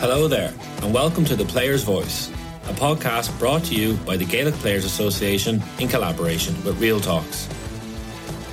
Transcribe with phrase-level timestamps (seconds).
[0.00, 2.30] Hello there, and welcome to The Player's Voice,
[2.64, 7.46] a podcast brought to you by the Gaelic Players Association in collaboration with Real Talks.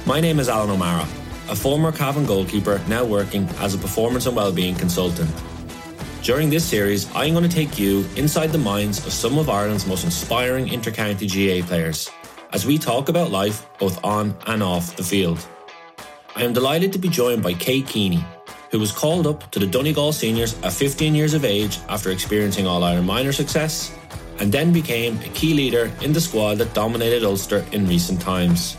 [0.05, 1.07] My name is Alan O'Mara,
[1.47, 5.31] a former Cavan goalkeeper now working as a performance and wellbeing consultant.
[6.21, 9.87] During this series, I'm going to take you inside the minds of some of Ireland's
[9.87, 12.09] most inspiring intercounty GA players
[12.51, 15.47] as we talk about life both on and off the field.
[16.35, 18.21] I am delighted to be joined by Kate Keaney,
[18.71, 22.67] who was called up to the Donegal Seniors at 15 years of age after experiencing
[22.67, 23.95] All Ireland minor success,
[24.39, 28.77] and then became a key leader in the squad that dominated Ulster in recent times.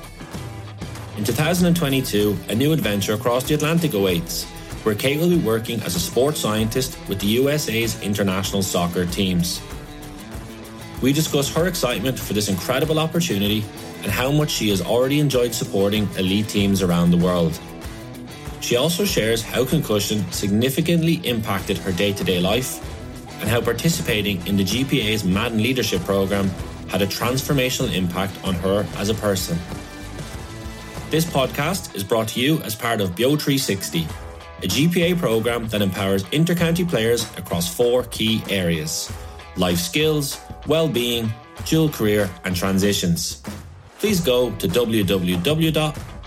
[1.17, 4.45] In 2022, a new adventure across the Atlantic awaits,
[4.85, 9.61] where Kate will be working as a sports scientist with the USA's international soccer teams.
[11.03, 13.65] We discuss her excitement for this incredible opportunity
[14.03, 17.59] and how much she has already enjoyed supporting elite teams around the world.
[18.61, 22.85] She also shares how concussion significantly impacted her day to day life
[23.41, 26.51] and how participating in the GPA's Madden Leadership Programme
[26.89, 29.59] had a transformational impact on her as a person.
[31.11, 34.07] This podcast is brought to you as part of BEO 360,
[34.63, 39.11] a GPA programme that empowers intercounty players across four key areas
[39.57, 41.33] life skills, well-being,
[41.65, 43.43] dual career and transitions.
[43.99, 44.69] Please go to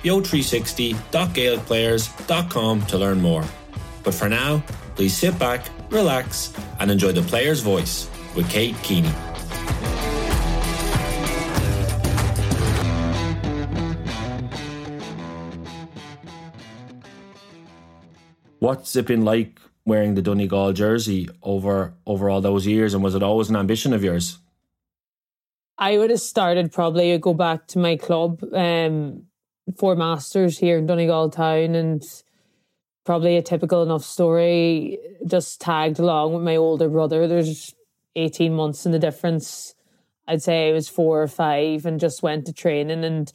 [0.04, 3.44] www.beo360.gaelicplayers.com to learn more.
[4.04, 4.64] But for now,
[4.96, 9.14] please sit back, relax and enjoy the player's voice with Kate Keaney.
[18.60, 23.16] What's it been like wearing the Donegal jersey over over all those years, and was
[23.16, 24.38] it always an ambition of yours?
[25.80, 29.24] I would have started probably go back to my club, um,
[29.78, 32.04] Four Masters here in Donegal town, and
[33.06, 35.00] probably a typical enough story.
[35.26, 37.28] Just tagged along with my older brother.
[37.28, 37.74] There's
[38.16, 39.76] eighteen months in the difference.
[40.28, 43.32] I'd say I was four or five, and just went to training and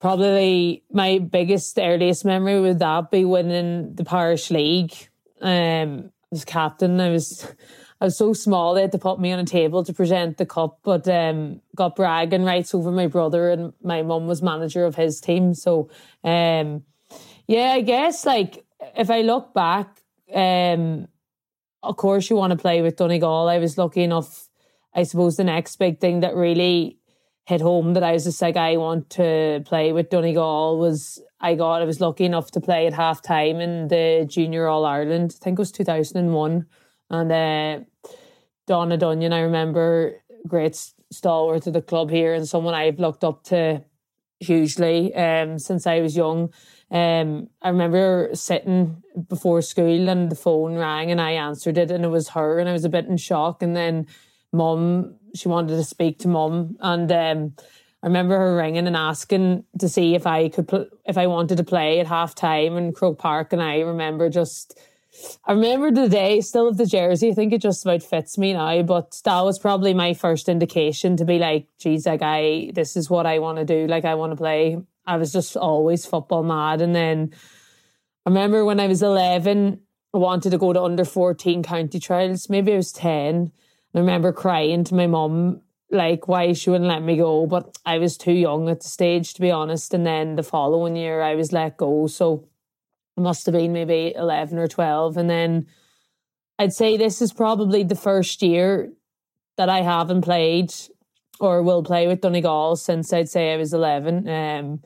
[0.00, 4.92] probably my biggest earliest memory would that be winning the parish league
[5.42, 7.00] um, I was captain.
[7.00, 7.46] I was
[8.02, 10.44] I was so small they had to put me on a table to present the
[10.44, 14.96] cup, but um, got bragging rights over my brother, and my mum was manager of
[14.96, 15.54] his team.
[15.54, 15.88] So,
[16.24, 16.82] um,
[17.46, 18.64] yeah, I guess like
[18.96, 20.00] if I look back,
[20.34, 21.06] um,
[21.84, 23.48] of course you want to play with Donegal.
[23.48, 24.48] I was lucky enough.
[24.92, 26.98] I suppose the next big thing that really
[27.44, 31.54] hit home that I was just like I want to play with Donegal was I
[31.54, 35.36] got I was lucky enough to play at half time in the Junior All Ireland.
[35.40, 36.32] I think it was two thousand
[37.12, 37.84] and uh,
[38.66, 39.32] Donna Dunyan.
[39.32, 40.76] I remember great
[41.10, 43.84] stalwart of the club here and someone I've looked up to
[44.40, 46.52] hugely um, since I was young.
[46.90, 52.04] Um, I remember sitting before school and the phone rang and I answered it and
[52.04, 54.06] it was her and I was a bit in shock and then
[54.52, 57.54] mum she wanted to speak to mum and um,
[58.02, 61.56] I remember her ringing and asking to see if I could pl- if I wanted
[61.58, 64.78] to play at half time in Croke Park, and I remember just.
[65.44, 67.30] I remember the day still of the jersey.
[67.30, 71.16] I think it just about fits me now, but that was probably my first indication
[71.18, 73.86] to be like, geez, like I, this is what I want to do.
[73.86, 74.78] Like I want to play.
[75.06, 76.80] I was just always football mad.
[76.80, 77.32] And then
[78.24, 79.80] I remember when I was 11,
[80.14, 82.48] I wanted to go to under 14 county trials.
[82.48, 83.52] Maybe I was 10.
[83.94, 87.46] I remember crying to my mum like why she wouldn't let me go.
[87.46, 89.92] But I was too young at the stage, to be honest.
[89.92, 92.06] And then the following year, I was let go.
[92.06, 92.48] So
[93.16, 95.16] it must have been maybe 11 or 12.
[95.16, 95.66] And then
[96.58, 98.92] I'd say this is probably the first year
[99.56, 100.72] that I haven't played
[101.40, 104.28] or will play with Donegal since I'd say I was 11.
[104.28, 104.82] Um,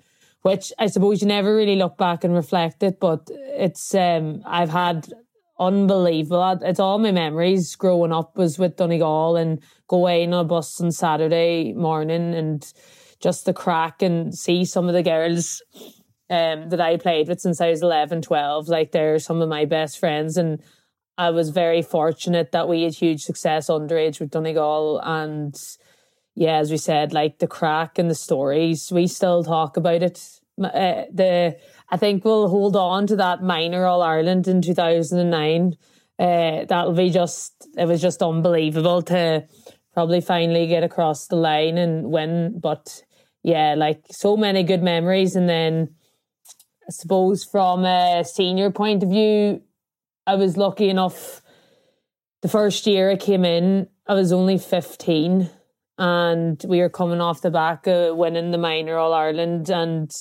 [0.47, 4.71] which I suppose you never really look back and reflect it, but it's um, I've
[4.71, 5.13] had
[5.59, 6.61] unbelievable.
[6.63, 10.93] It's all my memories growing up was with Donegal and going on a bus on
[10.93, 12.73] Saturday morning and
[13.21, 15.63] just the crack and see some of the girls
[16.29, 18.69] um, that I played with since I was 11, 12.
[18.69, 20.37] Like they're some of my best friends.
[20.37, 20.63] And
[21.19, 25.01] I was very fortunate that we had huge success underage with Donegal.
[25.03, 25.55] And
[26.35, 30.21] yeah, as we said, like the crack and the stories, we still talk about it.
[30.63, 31.57] Uh, the
[31.89, 35.77] I think we'll hold on to that minor All Ireland in 2009.
[36.19, 39.47] Uh, that'll be just, it was just unbelievable to
[39.95, 42.59] probably finally get across the line and win.
[42.59, 43.03] But
[43.43, 45.37] yeah, like so many good memories.
[45.37, 45.95] And then
[46.89, 49.63] I suppose from a senior point of view,
[50.27, 51.43] I was lucky enough.
[52.43, 55.51] The first year I came in, I was only 15
[55.99, 60.15] and we were coming off the back of winning the minor All Ireland and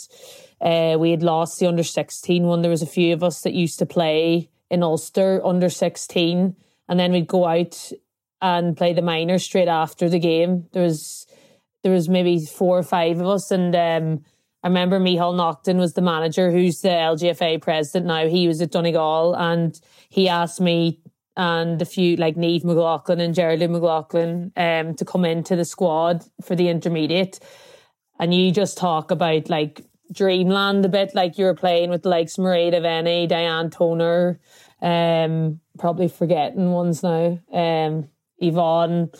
[0.60, 2.62] uh, we had lost the under 16 one.
[2.62, 6.56] There was a few of us that used to play in Ulster under 16
[6.90, 7.92] and then we'd go out
[8.42, 10.66] and play the minor straight after the game.
[10.72, 11.28] There was
[11.84, 14.26] there was maybe four or five of us, and um,
[14.66, 18.28] I remember Micheál Naughton was the manager, who's the LGFA president now.
[18.28, 19.80] He was at Donegal, and
[20.10, 21.04] he asked me
[21.38, 26.26] and a few like Niamh McLaughlin and Geraldine McLaughlin um, to come into the squad
[26.44, 27.40] for the intermediate.
[28.20, 32.10] And you just talk about like dreamland a bit, like you were playing with the
[32.10, 34.40] likes Mairead Venny, Diane Toner,
[34.82, 37.40] um, probably forgetting ones now.
[37.54, 38.10] Um,
[38.40, 39.12] Yvonne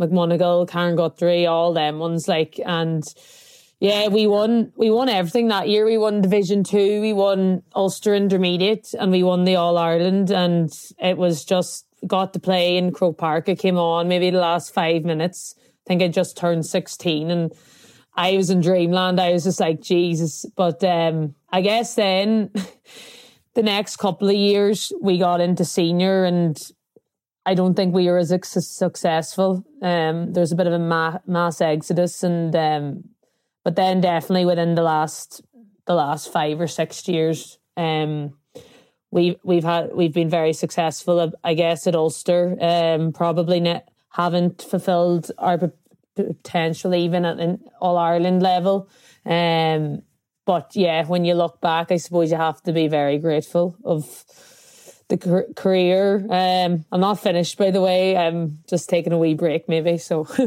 [0.00, 3.04] McMonagle, Karen Guthrie, all them ones like and
[3.80, 5.84] yeah, we won we won everything that year.
[5.84, 10.72] We won Division Two, we won Ulster Intermediate, and we won the All Ireland and
[10.98, 13.48] it was just got to play in Croke Park.
[13.48, 15.54] It came on maybe the last five minutes.
[15.58, 17.52] I think I just turned sixteen and
[18.14, 19.20] I was in dreamland.
[19.20, 20.44] I was just like, Jesus.
[20.56, 22.50] But um I guess then
[23.54, 26.60] the next couple of years we got into senior and
[27.46, 29.64] I don't think we were as successful.
[29.80, 33.04] Um, there's a bit of a ma- mass exodus, and um,
[33.64, 35.42] but then definitely within the last
[35.86, 38.34] the last five or six years, um,
[39.10, 41.32] we've we've had we've been very successful.
[41.42, 45.72] I guess at Ulster, um, probably ne- haven't fulfilled our
[46.14, 48.88] potential even at an All Ireland level.
[49.24, 50.02] Um,
[50.44, 54.24] but yeah, when you look back, I suppose you have to be very grateful of
[55.08, 56.26] the career.
[56.30, 58.16] Um, I'm not finished, by the way.
[58.16, 59.98] I'm just taking a wee break, maybe.
[59.98, 60.26] So.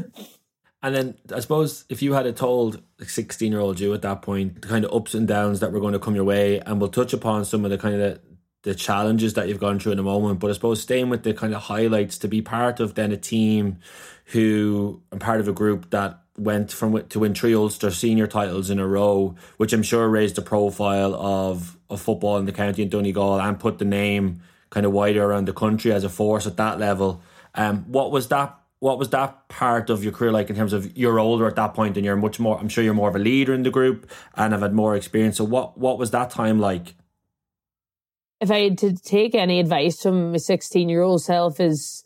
[0.83, 4.21] and then I suppose if you had told a 16 year old you at that
[4.21, 6.79] point the kind of ups and downs that were going to come your way, and
[6.79, 8.21] we'll touch upon some of the kind of the,
[8.63, 10.39] the challenges that you've gone through in a moment.
[10.39, 13.17] But I suppose staying with the kind of highlights to be part of then a
[13.17, 13.79] team
[14.25, 18.69] who and part of a group that went from to win three Ulster senior titles
[18.69, 22.81] in a row, which I'm sure raised the profile of of football in the county
[22.81, 24.41] in Donegal and put the name
[24.71, 27.21] kind of wider around the country as a force at that level.
[27.53, 28.57] Um, what was that?
[28.81, 31.75] What was that part of your career like in terms of you're older at that
[31.75, 32.59] point and you're much more?
[32.59, 35.37] I'm sure you're more of a leader in the group and have had more experience.
[35.37, 36.95] So what what was that time like?
[38.39, 42.03] If I had to take any advice from my 16 year old self, is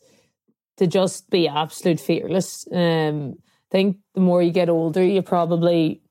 [0.76, 2.68] to just be absolute fearless.
[2.70, 6.02] Um, I think the more you get older, you probably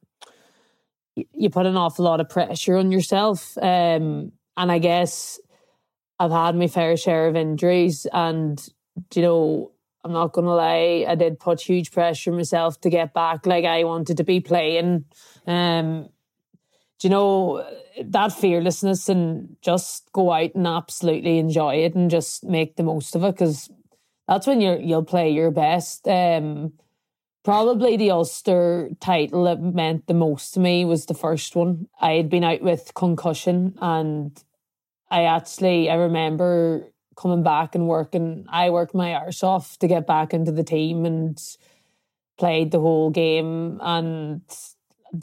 [1.15, 3.55] you put an awful lot of pressure on yourself.
[3.59, 5.39] Um, and I guess
[6.19, 8.67] I've had my fair share of injuries, and
[9.13, 9.71] you know,
[10.05, 13.47] I'm not gonna lie, I did put huge pressure on myself to get back.
[13.47, 15.05] Like I wanted to be playing.
[15.47, 16.09] Um,
[16.99, 17.67] do you know
[18.03, 23.15] that fearlessness and just go out and absolutely enjoy it and just make the most
[23.15, 23.69] of it because
[24.27, 26.07] that's when you're you'll play your best.
[26.07, 26.73] Um,
[27.43, 31.87] probably the Ulster title that meant the most to me was the first one.
[31.99, 34.39] I had been out with concussion and
[35.09, 38.45] I actually I remember coming back and working.
[38.49, 41.41] I worked my arse off to get back into the team and
[42.37, 44.41] played the whole game and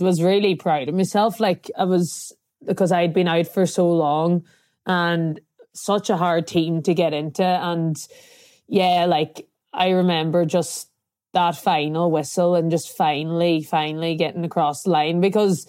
[0.00, 1.40] was really proud of myself.
[1.40, 2.32] Like I was
[2.64, 4.44] because I'd been out for so long
[4.86, 5.40] and
[5.74, 7.44] such a hard team to get into.
[7.44, 7.96] And
[8.68, 10.88] yeah, like I remember just
[11.32, 15.66] that final whistle and just finally, finally getting across the line because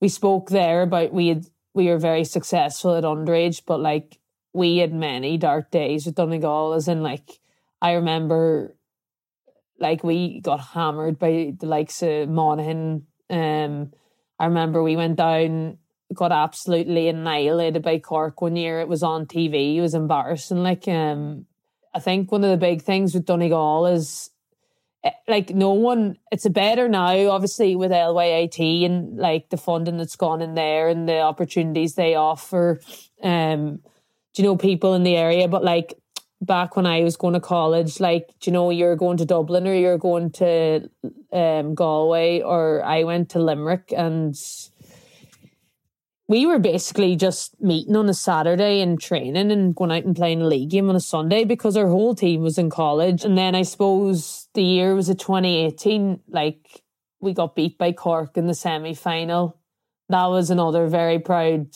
[0.00, 4.18] we spoke there about we had we were very successful at underage, but like
[4.52, 7.40] we had many dark days with Donegal, as in like
[7.80, 8.76] I remember
[9.78, 13.06] like we got hammered by the likes of Monaghan.
[13.28, 13.92] Um
[14.38, 15.78] I remember we went down,
[16.14, 18.80] got absolutely annihilated by Cork one year.
[18.80, 19.76] It was on TV.
[19.76, 20.62] It was embarrassing.
[20.62, 21.46] Like um
[21.94, 24.30] I think one of the big things with Donegal is
[25.02, 29.96] Eh, like no one it's a better now obviously with LYIT and like the funding
[29.96, 32.80] that's gone in there and the opportunities they offer
[33.22, 33.80] um
[34.34, 35.94] do you know people in the area but like
[36.40, 39.66] back when I was going to college like do you know you're going to Dublin
[39.66, 40.88] or you're going to
[41.32, 44.36] um Galway or I went to Limerick and
[46.30, 50.40] we were basically just meeting on a Saturday and training and going out and playing
[50.40, 53.24] a league game on a Sunday because our whole team was in college.
[53.24, 56.84] And then I suppose the year was a 2018, like
[57.18, 59.58] we got beat by Cork in the semi final.
[60.08, 61.66] That was another very proud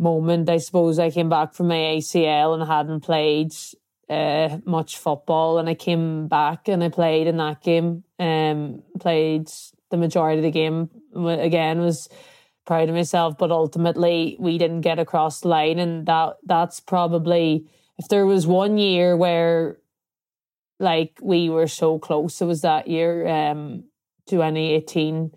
[0.00, 0.48] moment.
[0.48, 3.52] I suppose I came back from my ACL and hadn't played
[4.08, 8.04] uh, much football, and I came back and I played in that game.
[8.18, 9.48] Um, played
[9.90, 10.90] the majority of the game.
[11.14, 12.08] Again, was
[12.66, 17.66] proud of myself, but ultimately we didn't get across the line, and that that's probably
[17.98, 19.78] if there was one year where
[20.80, 23.84] like we were so close, it was that year, um,
[24.26, 25.30] 2018.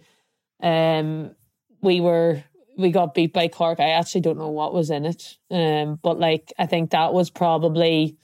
[0.61, 1.35] Um,
[1.81, 2.43] we were
[2.77, 3.79] we got beat by Cork.
[3.79, 7.29] I actually don't know what was in it, um, but like I think that was
[7.29, 8.17] probably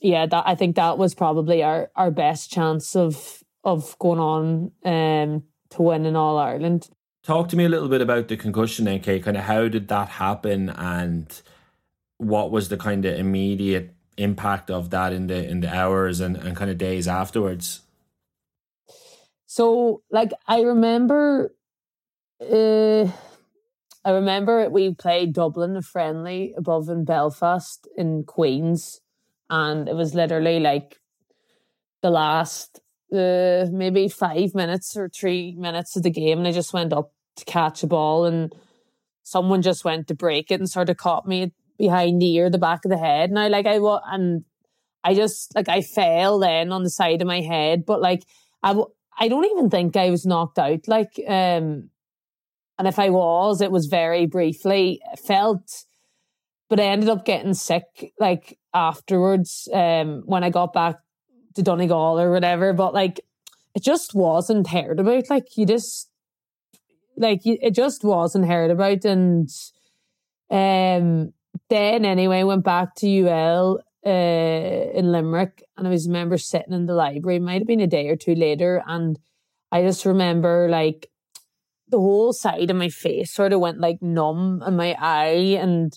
[0.00, 4.72] yeah, that I think that was probably our our best chance of of going on
[4.84, 6.90] um to win in All Ireland.
[7.22, 9.22] Talk to me a little bit about the concussion, then, NK.
[9.22, 11.40] Kind of how did that happen, and
[12.18, 16.36] what was the kind of immediate impact of that in the in the hours and,
[16.36, 17.80] and kind of days afterwards?
[19.46, 21.54] So, like, I remember,
[22.50, 23.10] uh,
[24.04, 29.00] I remember we played Dublin, a friendly above in Belfast in Queens,
[29.48, 31.00] and it was literally like
[32.02, 32.80] the last
[33.12, 37.12] uh, maybe five minutes or three minutes of the game, and I just went up
[37.36, 38.52] to catch a ball, and
[39.22, 42.58] someone just went to break it and sort of caught me behind the ear, the
[42.58, 44.44] back of the head, and I like I was and
[45.04, 48.24] I just like I fell then on the side of my head, but like
[48.62, 48.80] I
[49.18, 51.90] I don't even think I was knocked out, like um,
[52.82, 55.00] and if I was, it was very briefly.
[55.24, 55.84] felt,
[56.68, 60.96] but I ended up getting sick like afterwards um when I got back
[61.54, 63.20] to Donegal or whatever, but like
[63.76, 65.30] it just wasn't heard about.
[65.30, 66.10] Like you just
[67.16, 69.48] like it just wasn't heard about, and
[70.50, 71.32] um,
[71.70, 76.86] then anyway went back to UL uh, in Limerick, and I was remember sitting in
[76.86, 77.38] the library.
[77.38, 79.20] Might have been a day or two later, and
[79.70, 81.11] I just remember like
[81.92, 85.96] the whole side of my face sort of went like numb, and my eye and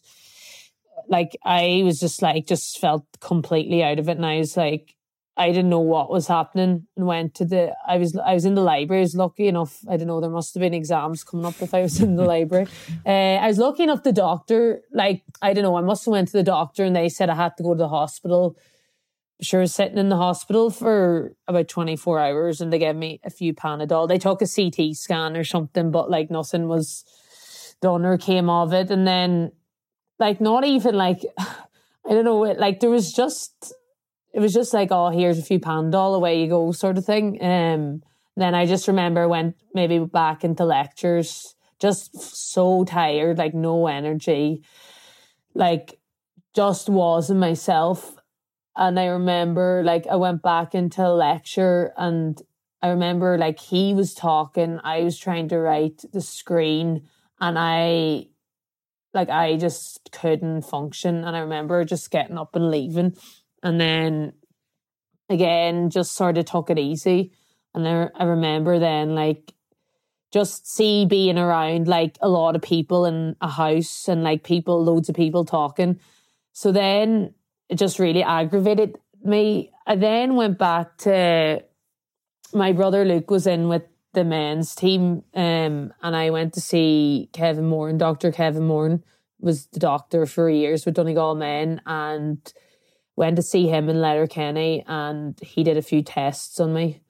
[1.08, 4.96] like I was just like just felt completely out of it, and I was like
[5.38, 8.56] I didn't know what was happening and went to the I was I was in
[8.56, 9.02] the library.
[9.02, 9.80] I was lucky enough.
[9.90, 12.24] I don't know, there must have been exams coming up if I was in the
[12.36, 12.68] library.
[13.06, 16.30] Uh, I was lucky enough the doctor, like, I don't know, I must have went
[16.30, 18.58] to the doctor and they said I had to go to the hospital.
[19.42, 23.30] Sure, was sitting in the hospital for about 24 hours and they gave me a
[23.30, 24.08] few Panadol.
[24.08, 27.04] They took a CT scan or something, but like nothing was
[27.82, 28.90] done or came of it.
[28.90, 29.52] And then
[30.20, 33.74] like not even like I don't know, like there was just
[34.34, 37.42] it was just like, oh, here's a few Panadol, away you go, sort of thing.
[37.42, 38.04] Um,
[38.36, 44.64] then I just remember went maybe back into lectures, just so tired, like no energy,
[45.54, 46.00] like
[46.54, 48.16] just wasn't myself.
[48.78, 52.42] And I remember like I went back into a lecture and
[52.82, 57.08] I remember like he was talking, I was trying to write the screen
[57.40, 58.28] and I
[59.14, 61.24] like I just couldn't function.
[61.24, 63.16] And I remember just getting up and leaving.
[63.64, 64.34] And then
[65.30, 67.32] again, just sort of took it easy.
[67.74, 69.54] And I, I remember then, like,
[70.32, 74.84] just see being around like a lot of people in a house and like people,
[74.84, 76.00] loads of people talking.
[76.52, 77.34] So then
[77.70, 79.72] it just really aggravated me.
[79.88, 81.64] I then went back to
[82.54, 87.30] my brother Luke was in with the men's team, um, and I went to see
[87.34, 88.32] Kevin Moore and Dr.
[88.32, 89.02] Kevin Moore
[89.40, 92.54] was the doctor for years with Donegal men and
[93.16, 97.02] went to see him in Letterkenny and he did a few tests on me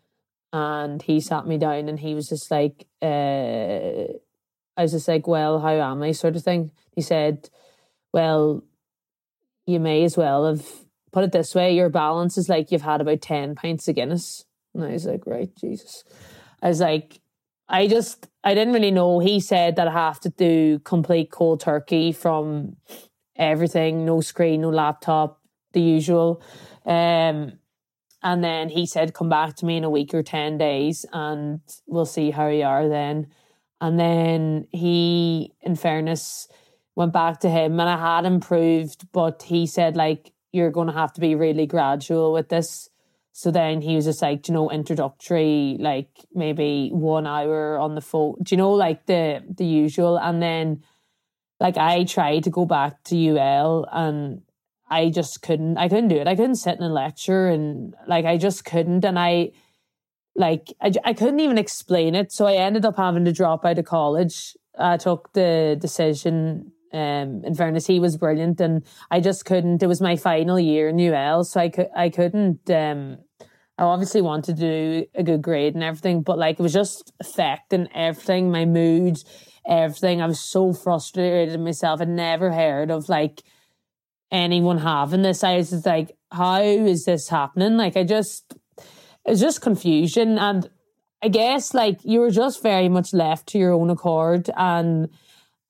[0.52, 4.06] and he sat me down and he was just like uh,
[4.78, 7.50] I was just like well how am I sort of thing he said
[8.14, 8.64] well
[9.66, 10.66] you may as well have
[11.12, 14.46] put it this way your balance is like you've had about 10 pints of Guinness
[14.74, 16.04] and I was like right Jesus
[16.62, 17.22] I was like
[17.68, 21.62] I just I didn't really know he said that I have to do complete cold
[21.62, 22.76] turkey from
[23.36, 25.42] everything no screen no laptop
[25.76, 26.42] the usual.
[26.88, 27.60] Um,
[28.24, 31.60] and then he said, come back to me in a week or 10 days and
[31.86, 33.28] we'll see how you are then.
[33.80, 36.48] And then he, in fairness,
[36.96, 40.94] went back to him and I had improved, but he said, like, you're going to
[40.94, 42.90] have to be really gradual with this.
[43.34, 48.02] So then he was just like, you know, introductory, like maybe one hour on the
[48.02, 50.18] phone, do you know, like the the usual.
[50.18, 50.84] And then,
[51.60, 54.42] like, I tried to go back to UL and
[54.90, 56.28] I just couldn't, I couldn't do it.
[56.28, 59.04] I couldn't sit in a lecture and like, I just couldn't.
[59.04, 59.52] And I,
[60.36, 62.32] like, I, I couldn't even explain it.
[62.32, 64.56] So I ended up having to drop out of college.
[64.80, 66.72] I took the decision.
[66.94, 69.84] Um, in fairness, he was brilliant, and I just couldn't.
[69.84, 72.70] It was my final year in UL, so I could, I couldn't.
[72.70, 73.18] Um,
[73.78, 77.12] I obviously wanted to do a good grade and everything, but like it was just
[77.20, 79.18] affecting everything, my mood,
[79.68, 80.22] everything.
[80.22, 82.00] I was so frustrated myself.
[82.00, 83.44] I'd never heard of like
[84.32, 85.44] anyone having this.
[85.44, 87.76] I was just like, how is this happening?
[87.78, 88.56] Like, I just,
[89.26, 90.38] it's just confusion.
[90.38, 90.70] And
[91.22, 94.50] I guess like you were just very much left to your own accord.
[94.56, 95.10] And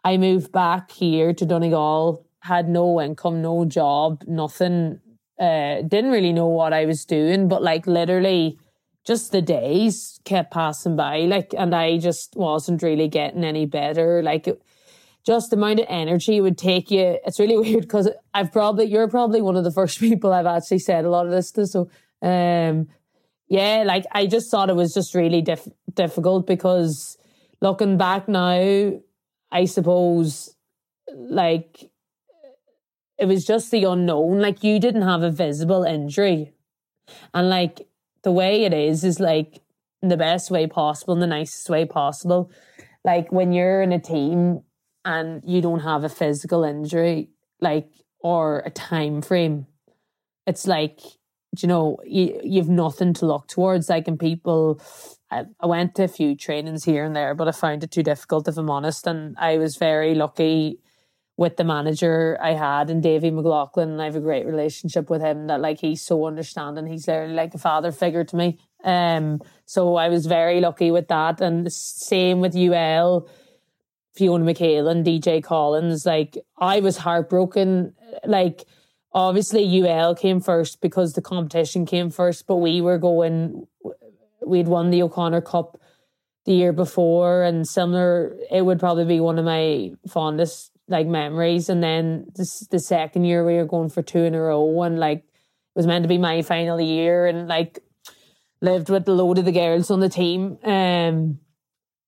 [0.05, 5.01] I moved back here to Donegal, had no income, no job, nothing.
[5.39, 8.59] Uh, didn't really know what I was doing, but like literally
[9.03, 11.21] just the days kept passing by.
[11.21, 14.21] Like, and I just wasn't really getting any better.
[14.21, 14.61] Like, it,
[15.25, 17.17] just the amount of energy it would take you.
[17.25, 20.79] It's really weird because I've probably you're probably one of the first people I've actually
[20.79, 21.65] said a lot of this to.
[21.65, 21.89] So
[22.21, 22.87] um
[23.47, 27.17] yeah, like I just thought it was just really diff- difficult because
[27.61, 28.99] looking back now,
[29.51, 30.55] I suppose
[31.13, 31.91] like
[33.17, 34.39] it was just the unknown.
[34.39, 36.53] Like you didn't have a visible injury.
[37.33, 37.87] And like
[38.23, 39.61] the way it is is like
[40.01, 42.51] the best way possible, the nicest way possible.
[43.03, 44.61] Like when you're in a team
[45.03, 47.29] and you don't have a physical injury,
[47.61, 49.67] like or a time frame,
[50.47, 50.99] it's like
[51.57, 53.89] you know you you've nothing to look towards.
[53.89, 54.81] Like in people,
[55.31, 58.03] I, I went to a few trainings here and there, but I found it too
[58.03, 59.07] difficult if I'm honest.
[59.07, 60.79] And I was very lucky
[61.37, 63.99] with the manager I had and Davy McLaughlin.
[63.99, 66.87] I have a great relationship with him that like he's so understanding.
[66.87, 68.59] He's literally like a father figure to me.
[68.83, 71.41] Um, so I was very lucky with that.
[71.41, 73.27] And the same with UL,
[74.13, 76.05] Fiona McHale and DJ Collins.
[76.05, 77.93] Like I was heartbroken.
[78.23, 78.63] Like
[79.11, 83.67] obviously UL came first because the competition came first, but we were going.
[84.45, 85.79] We'd won the O'Connor Cup
[86.45, 88.35] the year before, and similar.
[88.51, 91.69] It would probably be one of my fondest like memories.
[91.69, 94.99] And then this the second year we were going for two in a row, and
[94.99, 97.79] like it was meant to be my final year, and like
[98.61, 100.57] lived with a load of the girls on the team.
[100.63, 101.39] Um,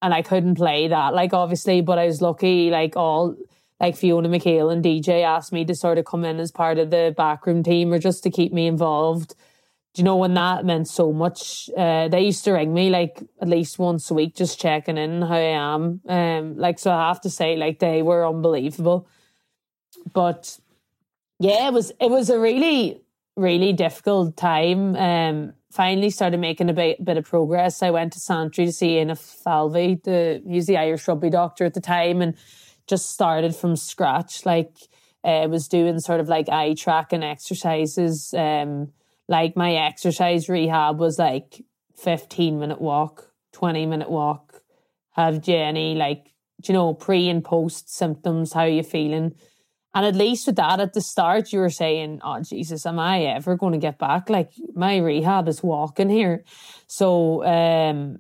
[0.02, 2.70] and I couldn't play that, like obviously, but I was lucky.
[2.70, 3.36] Like all,
[3.80, 6.92] like Fiona McHale and DJ asked me to sort of come in as part of
[6.92, 9.36] the backroom team or just to keep me involved.
[9.98, 11.70] You know when that meant so much?
[11.76, 15.22] Uh, they used to ring me like at least once a week, just checking in
[15.22, 16.02] how I am.
[16.08, 19.08] Um, like so, I have to say, like they were unbelievable.
[20.14, 20.60] But
[21.40, 23.02] yeah, it was it was a really
[23.36, 24.96] really difficult time.
[24.96, 27.84] Um, finally started making a bit, bit of progress.
[27.84, 31.74] I went to Santry to see Éanna Falvey, the he's the Irish rugby doctor at
[31.74, 32.36] the time, and
[32.88, 34.46] just started from scratch.
[34.46, 34.74] Like
[35.24, 38.34] uh, was doing sort of like eye tracking exercises.
[38.34, 38.94] Um,
[39.28, 41.64] like my exercise rehab was like
[41.96, 44.62] fifteen minute walk, twenty minute walk.
[45.12, 48.54] Have any like you know pre and post symptoms?
[48.54, 49.36] How you feeling?
[49.98, 53.24] And at least with that at the start, you were saying, Oh, Jesus, am I
[53.24, 54.30] ever going to get back?
[54.30, 56.44] Like my rehab is walking here.
[56.86, 58.20] So, um,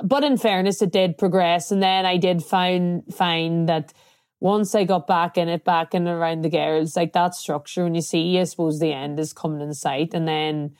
[0.00, 1.72] but in fairness, it did progress.
[1.72, 3.92] And then I did find, find that
[4.40, 7.94] once I got back in it, back in around the girls, like that structure, when
[7.94, 10.14] you see, I suppose the end is coming in sight.
[10.14, 10.76] And then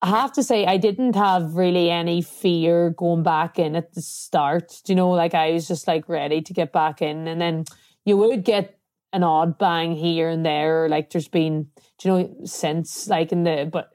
[0.00, 4.02] I have to say, I didn't have really any fear going back in at the
[4.02, 4.80] start.
[4.84, 7.26] Do you know, like I was just like ready to get back in.
[7.26, 7.64] And then
[8.04, 8.78] you would get
[9.12, 10.88] an odd bang here and there.
[10.88, 13.92] Like there's been, do you know, since like in the, but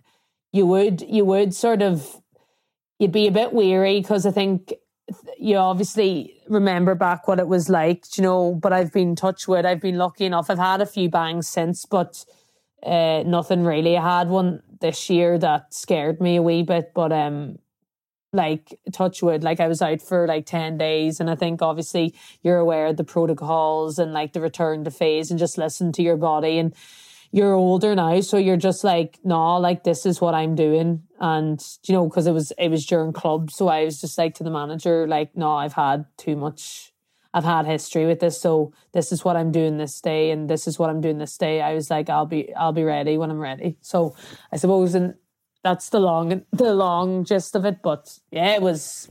[0.52, 2.22] you would, you would sort of,
[2.98, 4.74] you'd be a bit weary because I think
[5.38, 9.66] you obviously remember back what it was like, you know, but I've been touched with,
[9.66, 10.50] I've been lucky enough.
[10.50, 12.26] I've had a few bangs since, but
[12.84, 13.98] uh, nothing really.
[13.98, 17.60] I had one this year that scared me a wee bit, but um,
[18.32, 22.14] like touch wood like i was out for like 10 days and i think obviously
[22.44, 26.04] you're aware of the protocols and like the return to phase and just listen to
[26.04, 26.76] your body and
[27.32, 31.64] you're older now so you're just like no like this is what i'm doing and
[31.84, 34.44] you know because it was it was during club so i was just like to
[34.44, 36.92] the manager like no i've had too much
[37.34, 40.68] i've had history with this so this is what i'm doing this day and this
[40.68, 43.30] is what i'm doing this day i was like i'll be i'll be ready when
[43.30, 44.16] i'm ready so
[44.52, 45.14] i suppose and
[45.64, 47.82] that's the long the long gist of it.
[47.82, 49.10] But yeah, it was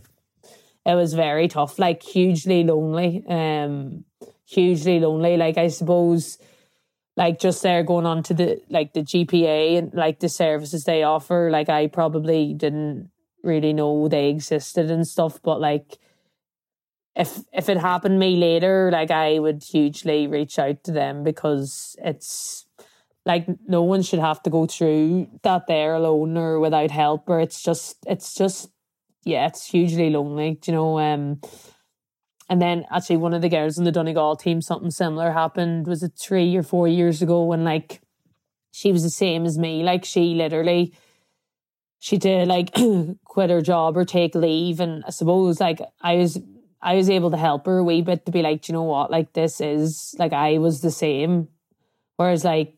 [0.87, 3.25] it was very tough, like hugely lonely.
[3.29, 4.05] Um
[4.47, 5.37] hugely lonely.
[5.37, 6.39] Like I suppose
[7.19, 11.03] like just there going on to the like the GPA and like the services they
[11.03, 13.11] offer, like I probably didn't
[13.43, 15.99] really know they existed and stuff, but like
[17.17, 21.97] if if it happened me later, like I would hugely reach out to them because
[21.99, 22.67] it's
[23.27, 27.41] like no one should have to go through that there alone or without help or
[27.41, 28.71] it's just it's just
[29.25, 31.41] yeah it's hugely lonely Do you know um
[32.49, 35.87] and then actually one of the girls in the Donegal team something similar happened.
[35.87, 38.01] Was it three or four years ago when like
[38.73, 39.83] she was the same as me?
[39.83, 40.95] Like she literally
[41.99, 42.75] she did like
[43.25, 44.81] quit her job or take leave.
[44.81, 46.39] And I suppose like I was
[46.81, 49.11] I was able to help her a wee bit to be like, you know what,
[49.11, 51.49] like this is like I was the same.
[52.17, 52.75] Whereas like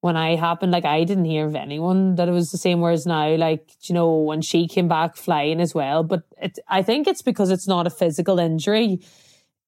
[0.00, 2.80] when I happened, like I didn't hear of anyone that it was the same.
[2.80, 6.82] Whereas now, like you know, when she came back flying as well, but it, I
[6.82, 9.00] think it's because it's not a physical injury.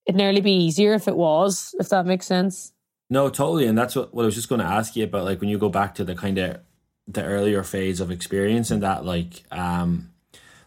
[0.07, 2.73] It'd nearly be easier if it was, if that makes sense.
[3.11, 5.25] No, totally, and that's what, what I was just going to ask you about.
[5.25, 6.61] Like when you go back to the kind of
[7.07, 10.13] the earlier phase of experience and that, like, um,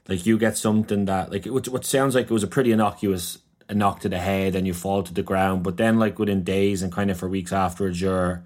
[0.07, 3.37] like you get something that like what what sounds like it was a pretty innocuous
[3.71, 5.63] a knock to the head and you fall to the ground.
[5.63, 8.43] But then, like within days and kind of for weeks afterwards, you're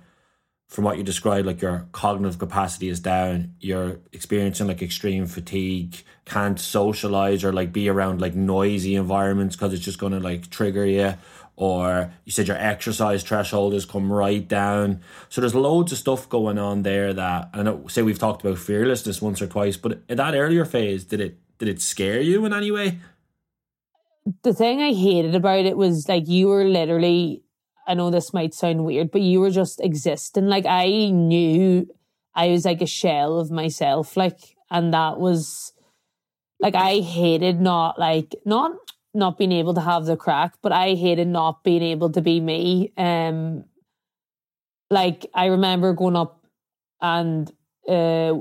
[0.76, 6.04] from what you described, like your cognitive capacity is down, you're experiencing like extreme fatigue,
[6.26, 10.50] can't socialize or like be around like noisy environments because it's just going to like
[10.50, 11.14] trigger you.
[11.56, 15.00] Or you said your exercise threshold has come right down.
[15.30, 17.88] So there's loads of stuff going on there that I know.
[17.88, 21.38] Say we've talked about fearlessness once or twice, but in that earlier phase, did it
[21.58, 23.00] did it scare you in any way?
[24.44, 27.45] The thing I hated about it was like you were literally
[27.88, 30.48] I know this might sound weird, but you were just existing.
[30.48, 31.88] Like I knew
[32.34, 35.74] I was like a shell of myself, like, and that was
[36.60, 38.72] like I hated not like not
[39.14, 42.40] not being able to have the crack, but I hated not being able to be
[42.40, 42.92] me.
[42.98, 43.66] Um,
[44.90, 46.46] like I remember going up
[47.02, 47.52] and
[47.88, 48.34] uh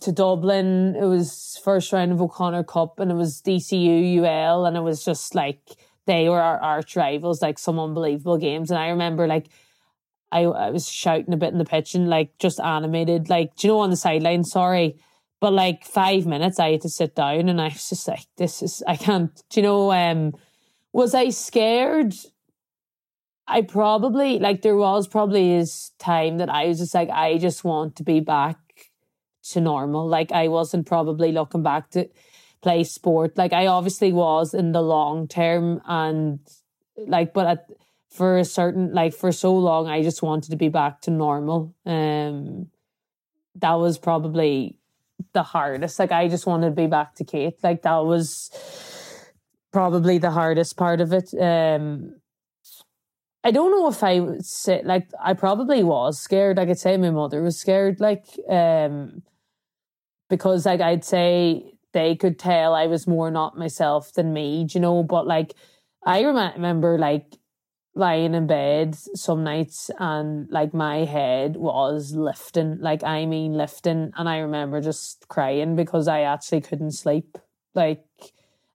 [0.00, 0.96] to Dublin.
[0.96, 5.04] It was first round of O'Connor Cup, and it was DCU UL, and it was
[5.04, 5.60] just like
[6.06, 8.70] they were our arch rivals, like some unbelievable games.
[8.70, 9.48] And I remember like
[10.32, 13.66] I, I was shouting a bit in the pitch and like just animated, like, do
[13.66, 14.96] you know, on the sideline, sorry.
[15.40, 18.62] But like five minutes I had to sit down and I was just like, this
[18.62, 20.34] is I can't do you know, um
[20.92, 22.14] was I scared?
[23.46, 27.64] I probably like there was probably this time that I was just like, I just
[27.64, 28.58] want to be back
[29.50, 30.06] to normal.
[30.06, 32.08] Like I wasn't probably looking back to
[32.62, 33.36] play sport.
[33.36, 36.40] Like I obviously was in the long term and
[36.96, 37.70] like but at,
[38.10, 41.74] for a certain like for so long I just wanted to be back to normal.
[41.86, 42.68] Um
[43.56, 44.78] that was probably
[45.32, 45.98] the hardest.
[45.98, 47.56] Like I just wanted to be back to Kate.
[47.62, 48.50] Like that was
[49.72, 51.32] probably the hardest part of it.
[51.40, 52.16] Um
[53.42, 56.58] I don't know if I would say like I probably was scared.
[56.58, 59.22] I could say my mother was scared, like um
[60.28, 64.80] because like I'd say they could tell I was more not myself than me, you
[64.80, 65.02] know.
[65.02, 65.54] But like,
[66.04, 67.36] I remember like
[67.94, 74.12] lying in bed some nights and like my head was lifting, like I mean lifting,
[74.16, 77.36] and I remember just crying because I actually couldn't sleep.
[77.74, 78.04] Like,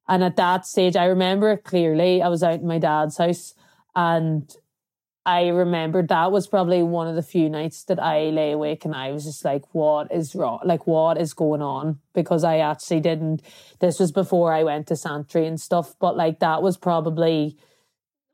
[0.07, 2.21] and at that stage, I remember it clearly.
[2.21, 3.53] I was out in my dad's house
[3.95, 4.53] and
[5.25, 8.93] I remember that was probably one of the few nights that I lay awake and
[8.93, 10.59] I was just like, what is wrong?
[10.63, 11.99] Like, what is going on?
[12.13, 13.41] Because I actually didn't,
[13.79, 17.57] this was before I went to Santry and stuff, but like that was probably,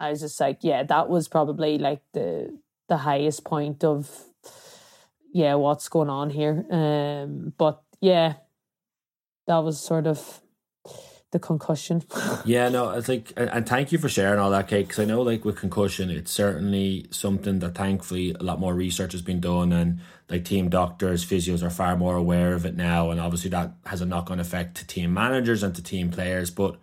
[0.01, 4.25] I was just like, yeah, that was probably like the, the highest point of,
[5.33, 6.65] yeah, what's going on here.
[6.69, 8.33] Um, but yeah,
[9.47, 10.40] that was sort of
[11.31, 12.03] the concussion.
[12.45, 15.21] yeah, no, I think, and thank you for sharing all that, Kate, because I know,
[15.21, 19.71] like with concussion, it's certainly something that thankfully a lot more research has been done,
[19.71, 23.71] and like team doctors, physios are far more aware of it now, and obviously that
[23.85, 26.51] has a knock on effect to team managers and to team players.
[26.51, 26.77] But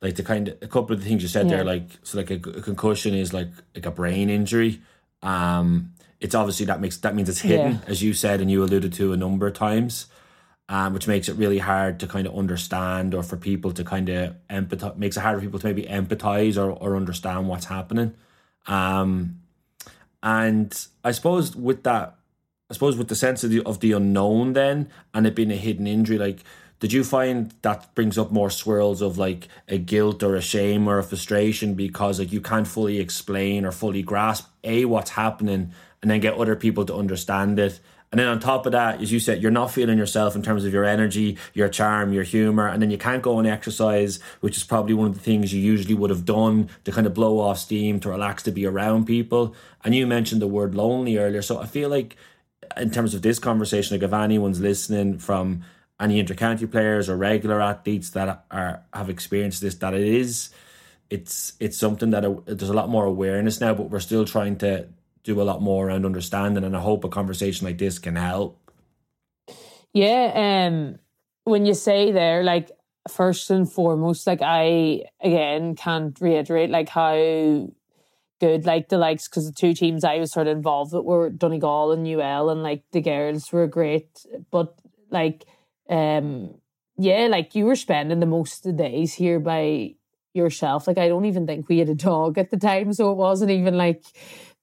[0.00, 1.56] like the kind of a couple of the things you said yeah.
[1.56, 4.80] there, like so, like a, a, concussion is like like a brain injury.
[5.22, 7.78] Um, it's obviously that makes that means it's hidden, yeah.
[7.88, 10.06] as you said, and you alluded to a number of times
[10.68, 14.08] um, which makes it really hard to kind of understand or for people to kind
[14.08, 18.14] of empathize, makes it hard for people to maybe empathize or, or understand what's happening.
[18.66, 19.40] Um,
[20.22, 22.16] and I suppose with that,
[22.70, 25.56] I suppose with the sense of the, of the unknown then and it being a
[25.56, 26.40] hidden injury, like,
[26.80, 30.86] did you find that brings up more swirls of like a guilt or a shame
[30.86, 35.72] or a frustration because like you can't fully explain or fully grasp a what's happening
[36.02, 39.12] and then get other people to understand it and then on top of that, as
[39.12, 42.66] you said, you're not feeling yourself in terms of your energy, your charm, your humor.
[42.66, 45.60] And then you can't go and exercise, which is probably one of the things you
[45.60, 49.06] usually would have done to kind of blow off steam, to relax, to be around
[49.06, 49.54] people.
[49.84, 51.42] And you mentioned the word lonely earlier.
[51.42, 52.16] So I feel like
[52.78, 55.64] in terms of this conversation, like if anyone's listening from
[56.00, 60.50] any intercounty players or regular athletes that are have experienced this, that it is
[61.10, 64.86] it's it's something that there's a lot more awareness now, but we're still trying to
[65.28, 66.64] do a lot more around understanding.
[66.64, 68.58] And I hope a conversation like this can help.
[69.92, 70.66] Yeah.
[70.66, 70.98] Um,
[71.44, 72.70] when you say there, like,
[73.08, 77.68] first and foremost, like, I, again, can't reiterate, like, how
[78.40, 81.30] good like the likes because the two teams I was sort of involved with were
[81.30, 84.78] Donegal and UL and like the girls were great but
[85.10, 85.44] like
[85.90, 86.54] um
[86.96, 89.94] yeah like you were spending the most of the days here by
[90.34, 93.16] yourself like I don't even think we had a dog at the time so it
[93.16, 94.04] wasn't even like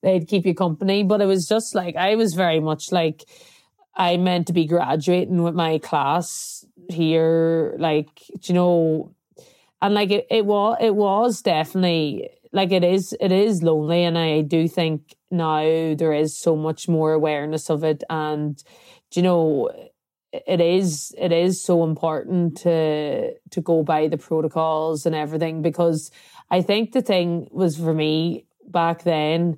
[0.06, 1.04] they'd keep you company.
[1.04, 3.26] But it was just like I was very much like
[3.96, 8.10] I meant to be graduating with my class here, like
[8.48, 9.14] you know,
[9.82, 14.18] and like it, it was it was definitely like it is it is lonely, and
[14.18, 18.64] I do think now there is so much more awareness of it, and
[19.14, 19.70] you know
[20.32, 26.12] it is it is so important to to go by the protocols and everything because
[26.52, 29.58] I think the thing was for me back then,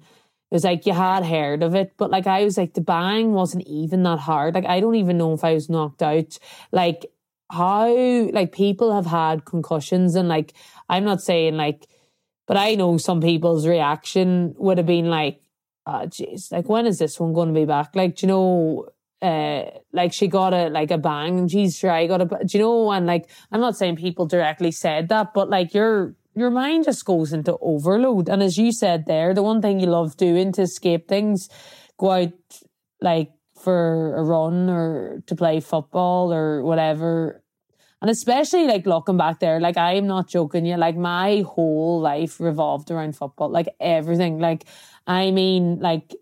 [0.50, 3.34] it was like you had heard of it, but like I was like the bang
[3.34, 4.56] wasn't even that hard.
[4.56, 6.38] Like I don't even know if I was knocked out.
[6.72, 7.06] Like
[7.52, 7.88] how
[8.32, 10.54] like people have had concussions and like
[10.90, 11.88] I'm not saying like
[12.48, 15.42] but I know some people's reaction would have been like,
[15.86, 17.94] oh jeez, like when is this one going to be back?
[17.94, 18.88] Like, you know,
[19.22, 21.48] uh, like she got a like a bang.
[21.48, 22.26] Geez, sure, I got a.
[22.26, 22.92] Do you know?
[22.92, 27.04] And like, I'm not saying people directly said that, but like your your mind just
[27.04, 28.30] goes into overload.
[28.30, 31.50] And as you said there, the one thing you love doing to escape things,
[31.98, 32.34] go out
[33.02, 37.44] like for a run or to play football or whatever.
[38.02, 42.40] And especially like looking back there, like I'm not joking you, like my whole life
[42.40, 44.38] revolved around football, like everything.
[44.38, 44.66] Like,
[45.08, 46.16] I mean, like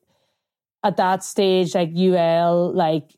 [0.82, 3.14] at that stage, like UL, like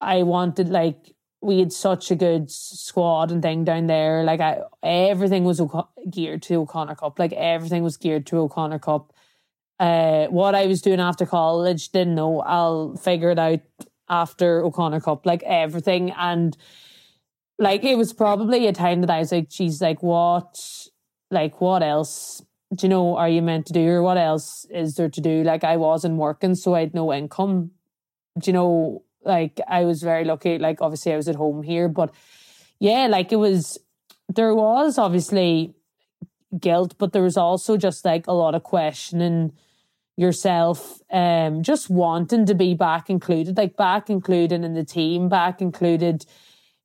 [0.00, 4.24] I wanted like we had such a good squad and thing down there.
[4.24, 5.60] Like I, everything was
[6.10, 7.18] geared to O'Connor Cup.
[7.18, 9.12] Like everything was geared to O'Connor Cup.
[9.78, 12.40] Uh, what I was doing after college, didn't know.
[12.40, 13.60] I'll figure it out
[14.08, 15.24] after O'Connor Cup.
[15.24, 16.56] Like everything, and
[17.58, 20.58] like it was probably a time that I was like, "She's like, what?
[21.30, 22.42] Like what else?"
[22.74, 25.42] do you know, are you meant to do or what else is there to do?
[25.42, 27.72] Like I wasn't working, so I had no income.
[28.38, 30.58] Do you know, like I was very lucky.
[30.58, 32.14] Like obviously I was at home here, but
[32.78, 33.78] yeah, like it was
[34.34, 35.74] there was obviously
[36.58, 39.52] guilt, but there was also just like a lot of questioning
[40.16, 45.62] yourself, um, just wanting to be back included, like back included in the team, back
[45.62, 46.26] included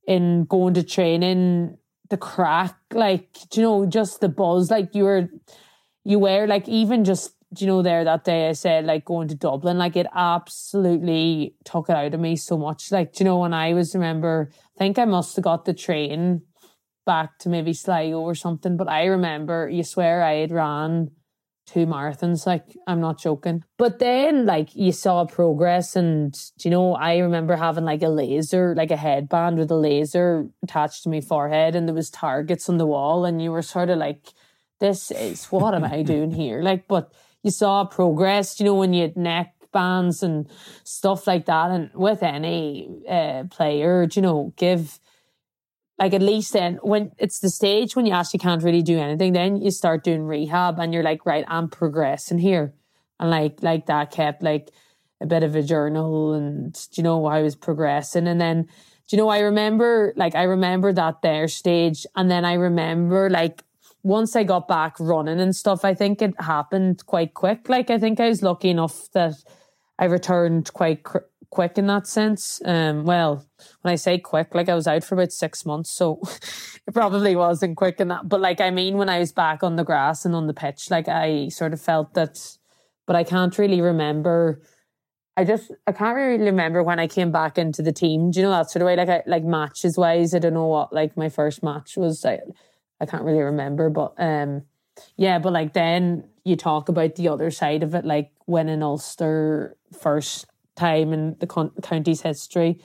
[0.07, 1.77] in going to training,
[2.09, 5.29] the crack, like, you know, just the buzz, like you were
[6.05, 9.35] you were like even just you know there that day I said like going to
[9.35, 13.39] Dublin like it absolutely took it out of me so much like do you know
[13.39, 16.41] when I was remember I think I must have got the train
[17.05, 21.11] back to maybe Sligo or something but I remember you swear I had ran
[21.67, 26.71] two marathons like I'm not joking but then like you saw progress and do you
[26.71, 31.09] know I remember having like a laser like a headband with a laser attached to
[31.09, 34.33] my forehead and there was targets on the wall and you were sort of like
[34.79, 36.61] this is what am I doing here?
[36.61, 37.13] Like, but
[37.45, 40.49] you saw progress, you know, when you had neck bands and
[40.83, 41.69] stuff like that.
[41.69, 44.99] And with any uh, player, you know, give
[45.99, 49.33] like at least then when it's the stage when you actually can't really do anything,
[49.33, 52.73] then you start doing rehab and you're like, right, I'm progressing here.
[53.19, 54.71] And like like that kept like
[55.21, 58.63] a bit of a journal and you know I was progressing and then
[59.07, 63.29] do you know I remember like I remember that there stage and then I remember
[63.29, 63.63] like
[64.05, 67.67] once I got back running and stuff, I think it happened quite quick.
[67.67, 69.33] Like I think I was lucky enough that
[69.97, 72.61] I returned quite cr- quick in that sense.
[72.65, 73.43] Um, well,
[73.81, 76.21] when I say quick, like I was out for about six months, so
[76.87, 78.29] it probably wasn't quick in that.
[78.29, 80.91] But like I mean, when I was back on the grass and on the pitch,
[80.91, 82.37] like I sort of felt that.
[83.07, 84.61] But I can't really remember.
[85.35, 88.29] I just I can't really remember when I came back into the team.
[88.29, 88.97] Do you know that sort of way?
[88.97, 92.23] Like I like matches wise, I don't know what like my first match was.
[92.23, 92.41] I,
[93.05, 94.63] I can't really remember, but um,
[95.15, 99.77] yeah, but like then you talk about the other side of it, like winning Ulster
[99.99, 102.81] first time in the con- county's history,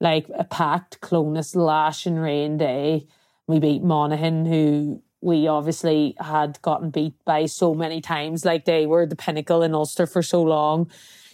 [0.00, 3.06] like a packed Clones lash and rain day.
[3.46, 8.46] We beat Monaghan, who we obviously had gotten beat by so many times.
[8.46, 10.90] Like they were the pinnacle in Ulster for so long.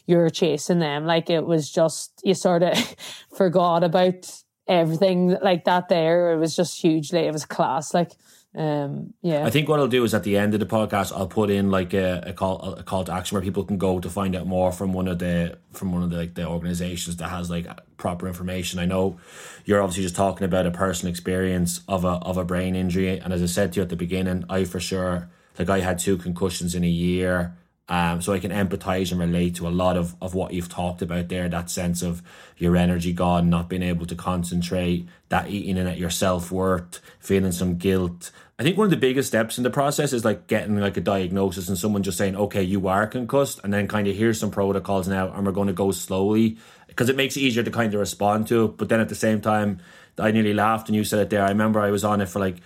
[0.07, 1.07] You're chasing them.
[1.07, 2.77] Like it was just, you sort of
[3.37, 6.33] forgot about everything like that there.
[6.33, 7.95] It was just hugely, it was class.
[7.95, 8.13] Like,
[8.57, 9.45] um, yeah.
[9.45, 11.71] I think what I'll do is at the end of the podcast, I'll put in
[11.71, 14.47] like a, a call a call to action where people can go to find out
[14.47, 17.67] more from one of the from one of the like the organizations that has like
[17.99, 18.79] proper information.
[18.79, 19.19] I know
[19.67, 23.33] you're obviously just talking about a personal experience of a of a brain injury, and
[23.33, 26.17] as I said to you at the beginning, I for sure like I had two
[26.17, 27.57] concussions in a year.
[27.89, 31.03] Um, so I can empathize and relate to a lot of, of what you've talked
[31.03, 31.49] about there.
[31.49, 32.21] That sense of
[32.57, 37.01] your energy gone, not being able to concentrate, that eating in at your self worth,
[37.21, 38.33] feeling some guilt.
[38.59, 41.01] I think one of the biggest steps in the process is like getting like a
[41.01, 44.51] diagnosis and someone just saying, okay, you are concussed, and then kind of here's some
[44.51, 46.57] protocols now, and we're going to go slowly
[46.89, 48.69] because it makes it easier to kind of respond to.
[48.69, 49.81] But then at the same time,
[50.19, 51.45] I nearly laughed and you said it there.
[51.45, 52.57] I remember I was on it for like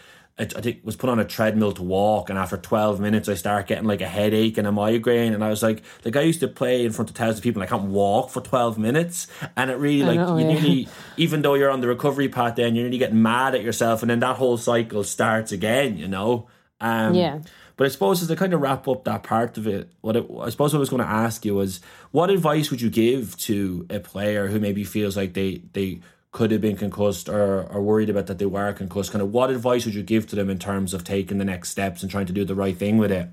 [0.40, 3.34] I, I think was put on a treadmill to walk, and after twelve minutes, I
[3.34, 6.40] start getting like a headache and a migraine, and I was like, like I used
[6.40, 9.28] to play in front of thousands of people, and I can't walk for twelve minutes,
[9.56, 10.52] and it really like know, you yeah.
[10.54, 14.02] nearly, even though you're on the recovery path, then you're nearly getting mad at yourself,
[14.02, 16.48] and then that whole cycle starts again, you know.
[16.80, 17.40] Um, yeah.
[17.76, 20.26] But I suppose as to kind of wrap up that part of it, what it,
[20.40, 23.38] I suppose what I was going to ask you was, what advice would you give
[23.38, 26.00] to a player who maybe feels like they they
[26.32, 29.50] could have been concussed or are worried about that they were concussed, kind of what
[29.50, 32.26] advice would you give to them in terms of taking the next steps and trying
[32.26, 33.28] to do the right thing with it?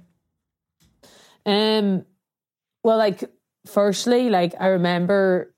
[1.46, 2.06] Um,
[2.84, 3.24] well, like
[3.66, 5.54] firstly, like I remember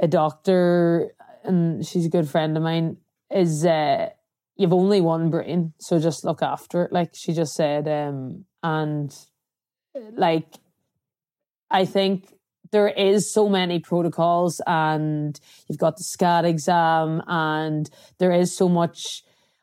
[0.00, 1.10] a doctor,
[1.44, 2.98] and she's a good friend of mine.
[3.30, 4.10] Is uh,
[4.56, 6.92] you've only one brain, so just look after it.
[6.92, 9.14] Like she just said, um, and
[10.12, 10.54] like
[11.70, 12.32] I think
[12.70, 18.68] there is so many protocols and you've got the SCAT exam and there is so
[18.68, 19.22] much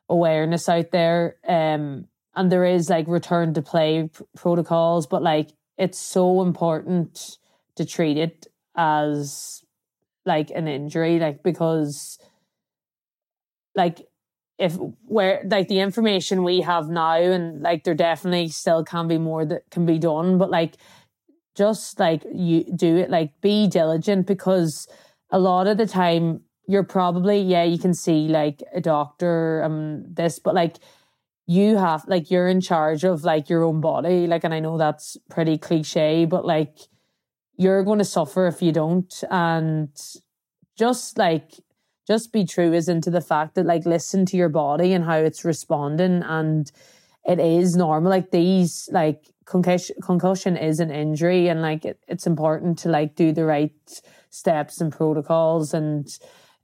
[0.10, 5.98] awareness out there um and there is like return to play protocols but like it's
[5.98, 7.38] so important
[7.76, 9.64] to treat it as
[10.26, 12.20] like an injury like because
[13.76, 14.08] like
[14.58, 19.18] if where like the information we have now and like there definitely still can be
[19.18, 20.76] more that can be done but like
[21.56, 24.88] just like you do it like be diligent because
[25.32, 30.04] a lot of the time you're probably yeah you can see like a doctor um
[30.14, 30.78] this but like
[31.48, 34.78] you have like you're in charge of like your own body like and i know
[34.78, 36.78] that's pretty cliche but like
[37.58, 39.90] you're going to suffer if you don't and
[40.78, 41.54] just like
[42.08, 45.16] just be true as into the fact that like listen to your body and how
[45.16, 46.72] it's responding and
[47.26, 52.26] it is normal like these like concussion concussion is an injury and like it, it's
[52.26, 56.08] important to like do the right steps and protocols and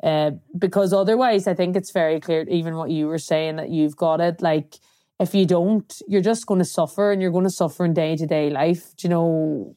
[0.04, 3.96] uh, because otherwise i think it's very clear even what you were saying that you've
[3.96, 4.80] got it like
[5.20, 8.50] if you don't you're just going to suffer and you're going to suffer in day-to-day
[8.50, 9.76] life do you know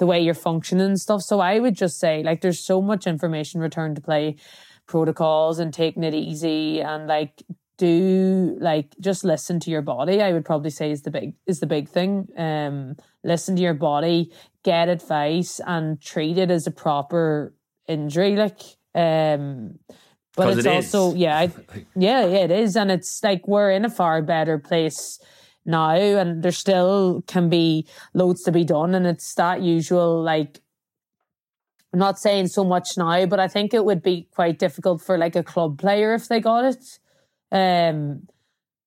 [0.00, 1.22] the way you're functioning and stuff.
[1.22, 4.36] So i would just say like there's so much information return to play
[4.86, 7.42] protocols and taking it easy and like
[7.80, 11.60] do like just listen to your body i would probably say is the big is
[11.60, 14.30] the big thing um listen to your body
[14.62, 17.54] get advice and treat it as a proper
[17.88, 18.60] injury like
[18.94, 19.78] um
[20.36, 21.16] but it's it also is.
[21.16, 21.44] yeah I,
[21.96, 25.18] yeah yeah it is and it's like we're in a far better place
[25.64, 30.60] now and there still can be loads to be done and it's that usual like
[31.92, 35.18] I'm not saying so much now, but I think it would be quite difficult for
[35.18, 37.00] like a club player if they got it.
[37.52, 38.28] Um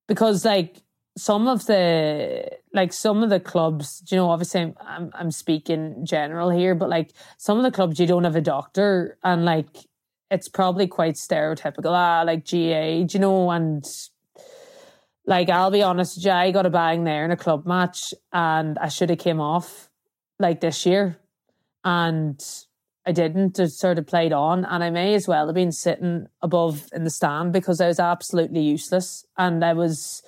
[0.07, 0.83] because like
[1.17, 6.05] some of the like some of the clubs, you know, obviously I'm, I'm I'm speaking
[6.05, 9.67] general here, but like some of the clubs you don't have a doctor and like
[10.31, 11.91] it's probably quite stereotypical.
[11.93, 13.85] Ah, like GAA, you know, and
[15.25, 18.87] like I'll be honest, I got a bang there in a club match and I
[18.87, 19.89] should have came off
[20.39, 21.17] like this year.
[21.85, 22.43] And
[23.05, 23.59] I didn't.
[23.59, 27.03] It sort of played on, and I may as well have been sitting above in
[27.03, 29.25] the stand because I was absolutely useless.
[29.37, 30.23] And I was,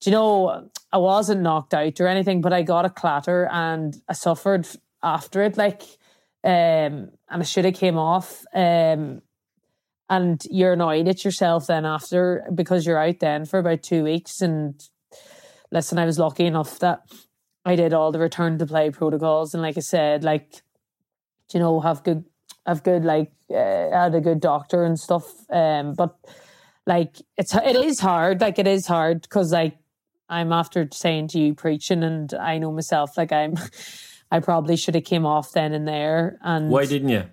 [0.00, 3.96] do you know, I wasn't knocked out or anything, but I got a clatter and
[4.08, 4.68] I suffered
[5.02, 5.56] after it.
[5.56, 5.82] Like,
[6.44, 8.44] um, and I should have came off.
[8.54, 9.22] Um,
[10.10, 14.42] and you're annoyed at yourself then after because you're out then for about two weeks.
[14.42, 14.80] And
[15.70, 17.00] listen, I was lucky enough that
[17.64, 20.62] I did all the return to play protocols, and like I said, like
[21.54, 22.24] you know have good
[22.66, 26.16] have good like uh, had a good doctor and stuff um but
[26.86, 29.76] like it's it is hard like it is hard because like
[30.28, 33.54] i'm after saying to you preaching and i know myself like i'm
[34.30, 37.24] i probably should have came off then and there and Why didn't you?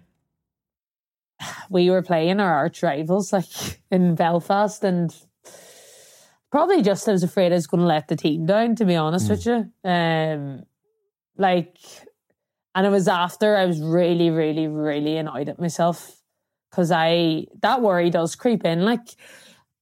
[1.70, 5.14] we were playing our arch rivals like in belfast and
[6.52, 8.96] probably just i was afraid i was going to let the team down to be
[8.96, 10.64] honest with you um
[11.38, 11.78] like
[12.76, 16.22] and it was after I was really, really, really annoyed at myself
[16.70, 18.86] because I that worry does creep in.
[18.86, 19.08] Like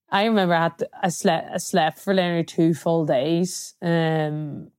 [0.09, 3.75] I remember I had to, I slept I slept for literally two full days.
[3.81, 4.71] Um,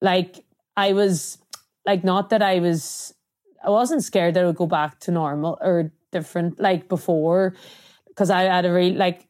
[0.00, 0.44] like
[0.76, 1.38] I was
[1.86, 3.14] like not that I was
[3.64, 7.54] I wasn't scared that it would go back to normal or different like before
[8.08, 9.28] because I had a really like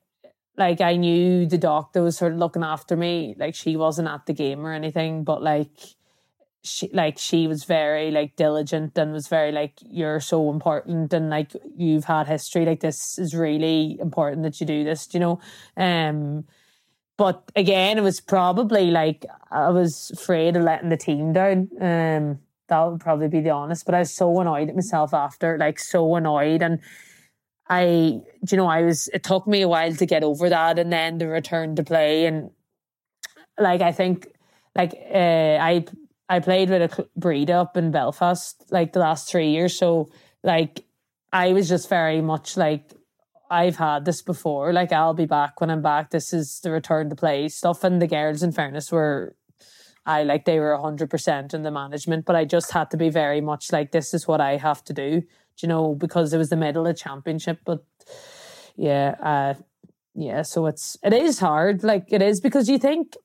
[0.57, 3.35] like I knew the doctor was sort of looking after me.
[3.39, 5.71] Like she wasn't at the game or anything, but like
[6.69, 11.31] she like she was very like diligent and was very like you're so important and
[11.31, 12.65] like you've had history.
[12.67, 15.41] Like this is really important that you do this you know?
[15.77, 16.45] Um
[17.17, 21.69] but again it was probably like i was afraid of letting the team down.
[21.81, 22.39] Um
[22.69, 25.79] that would probably be the honest but i was so annoyed at myself after like
[25.79, 26.63] so annoyed.
[26.63, 26.81] And
[27.69, 27.85] i
[28.51, 31.19] you know i was it took me a while to get over that and then
[31.19, 32.27] the return to play.
[32.27, 32.51] And
[33.59, 34.29] like i think
[34.77, 35.85] like uh, i
[36.29, 39.79] I played with a breed up in Belfast like the last three years.
[39.79, 40.11] So
[40.43, 40.85] like
[41.33, 42.93] I was just very much like
[43.51, 44.73] I've had this before.
[44.73, 46.11] Like I'll be back when I'm back.
[46.11, 47.83] This is the return to play stuff.
[47.83, 49.35] And the girls, in fairness, were
[50.05, 53.11] I like they were hundred percent in the management, but I just had to be
[53.11, 55.23] very much like this is what I have to do.
[55.63, 57.61] you know, because it was the middle of championship.
[57.65, 57.85] But
[58.77, 59.55] yeah, uh,
[60.15, 60.43] yeah.
[60.43, 63.17] So it's it is hard, like it is because you think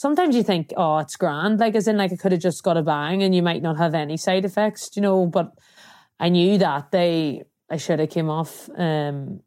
[0.00, 2.78] sometimes you think, oh, it's grand, like as in like I could have just got
[2.78, 5.26] a bang and you might not have any side effects, you know.
[5.26, 5.52] But
[6.18, 8.70] I knew that they I should have came off.
[8.76, 9.40] Um,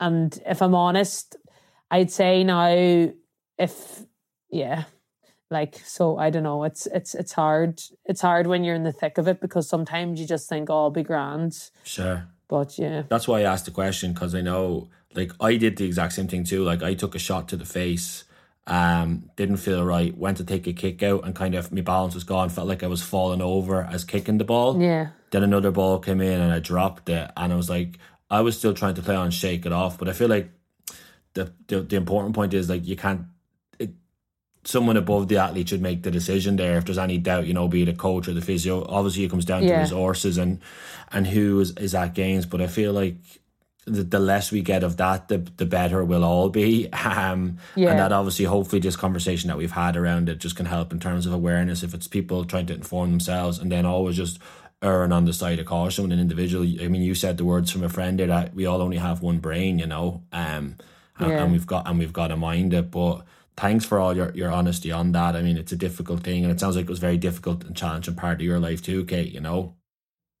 [0.00, 1.36] and if I'm honest,
[1.90, 3.12] I'd say now
[3.58, 4.04] if
[4.50, 4.84] yeah
[5.50, 8.92] like so i don't know it's it's it's hard it's hard when you're in the
[8.92, 13.02] thick of it because sometimes you just think oh i'll be grand sure but yeah
[13.08, 16.28] that's why i asked the question because i know like i did the exact same
[16.28, 18.24] thing too like i took a shot to the face
[18.68, 20.16] um didn't feel right.
[20.16, 22.48] Went to take a kick out and kind of my balance was gone.
[22.48, 24.80] Felt like i was falling over as kicking the ball.
[24.80, 25.08] Yeah.
[25.30, 27.30] Then another ball came in and i dropped it.
[27.36, 27.98] And i was like
[28.30, 30.50] i was still trying to play on shake it off but i feel like
[31.32, 33.22] the, the, the important point is like you can't
[34.64, 36.76] someone above the athlete should make the decision there.
[36.76, 39.30] If there's any doubt you know be it a coach or the physio obviously it
[39.30, 39.76] comes down yeah.
[39.76, 40.60] to resources and
[41.10, 42.44] and who is, is at games.
[42.44, 43.16] but i feel like
[43.88, 47.90] the, the less we get of that the the better we'll all be um yeah.
[47.90, 51.00] and that obviously hopefully this conversation that we've had around it just can help in
[51.00, 54.38] terms of awareness if it's people trying to inform themselves and then always just
[54.80, 57.70] erring on the side of caution with an individual i mean you said the words
[57.70, 60.76] from a friend there that we all only have one brain you know um
[61.18, 61.42] and, yeah.
[61.42, 63.24] and we've got and we've got to mind it but
[63.58, 65.34] thanks for all your, your honesty on that.
[65.34, 67.76] I mean, it's a difficult thing, and it sounds like it was very difficult and
[67.76, 69.32] challenging part of your life too, Kate.
[69.32, 69.74] You know.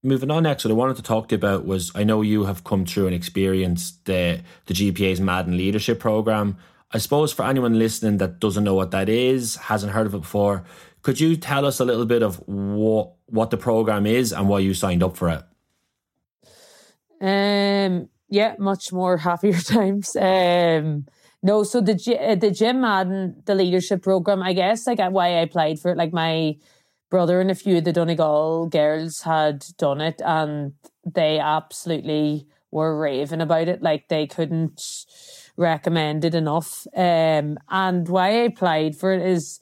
[0.08, 2.44] Moving on next, what I wanted to talk to you about was I know you
[2.44, 6.56] have come through and experienced the the GPA's Madden Leadership Program.
[6.90, 10.22] I suppose for anyone listening that doesn't know what that is, hasn't heard of it
[10.22, 10.64] before,
[11.02, 14.60] could you tell us a little bit of what what the program is and why
[14.60, 15.42] you signed up for it?
[17.20, 18.08] Um.
[18.30, 20.16] Yeah, much more happier times.
[20.16, 21.04] Um
[21.42, 25.42] no, so the uh, the Jim Madden the leadership program, I guess like why I
[25.42, 25.98] applied for it.
[25.98, 26.56] Like my
[27.10, 32.98] brother and a few of the Donegal girls had done it, and they absolutely were
[32.98, 33.82] raving about it.
[33.82, 34.82] Like they couldn't
[35.56, 36.86] recommend it enough.
[36.94, 39.60] Um, and why I applied for it is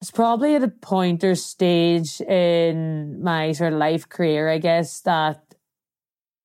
[0.00, 5.00] it's probably at a point or stage in my sort of life career, I guess,
[5.02, 5.42] that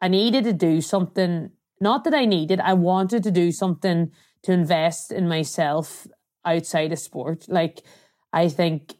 [0.02, 4.12] I needed to do something not that I needed, I wanted to do something
[4.44, 6.08] to invest in myself
[6.46, 7.46] outside of sport.
[7.48, 7.84] Like,
[8.32, 8.96] I think,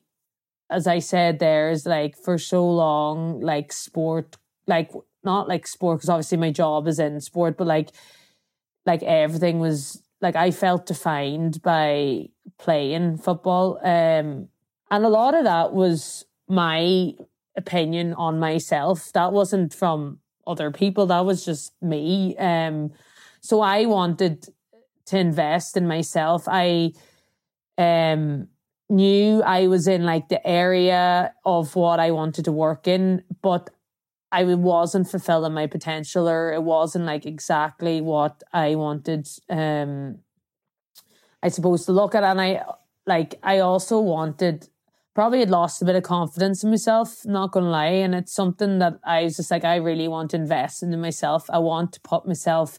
[0.70, 4.38] as I said, there's like for so long, like sport,
[4.68, 4.92] like
[5.24, 7.90] not like sport, because obviously my job is in sport, but like,
[8.86, 13.80] like everything was like I felt defined by playing football.
[13.84, 14.50] Um,
[14.92, 17.14] and a lot of that was my
[17.56, 19.12] opinion on myself.
[19.14, 21.08] That wasn't from other people.
[21.08, 22.36] That was just me.
[22.38, 22.92] Um,
[23.42, 24.48] so I wanted
[25.08, 26.48] to invest in myself.
[26.48, 26.94] I
[27.78, 28.48] um,
[28.90, 33.70] knew I was in like the area of what I wanted to work in, but
[34.32, 40.20] I wasn't fulfilling my potential or it wasn't like exactly what I wanted um
[41.42, 42.64] I suppose to look at and I
[43.06, 44.68] like I also wanted
[45.14, 47.86] probably had lost a bit of confidence in myself, not gonna lie.
[47.86, 51.50] And it's something that I was just like, I really want to invest into myself.
[51.50, 52.78] I want to put myself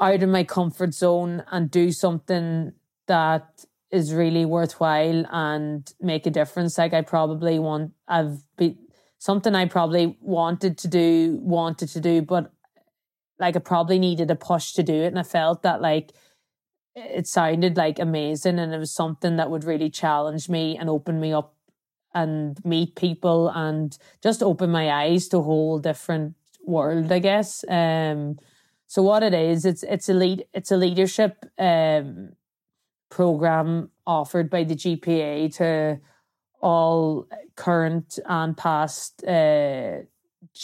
[0.00, 2.72] out of my comfort zone and do something
[3.06, 6.78] that is really worthwhile and make a difference.
[6.78, 8.78] Like I probably want I've been
[9.18, 12.52] something I probably wanted to do, wanted to do, but
[13.38, 15.08] like I probably needed a push to do it.
[15.08, 16.12] And I felt that like
[16.94, 21.20] it sounded like amazing and it was something that would really challenge me and open
[21.20, 21.54] me up
[22.14, 27.64] and meet people and just open my eyes to a whole different world i guess
[27.68, 28.38] um
[28.86, 32.30] so what it is it's it's a lead it's a leadership um
[33.14, 36.00] program offered by the gpa to
[36.60, 39.98] all current and past uh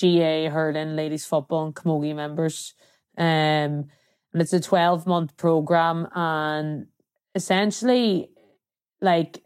[0.00, 2.74] GAA hurling ladies football and camogie members.
[3.16, 3.88] Um
[4.32, 6.86] and it's a 12 month program and
[7.34, 8.30] essentially
[9.00, 9.42] like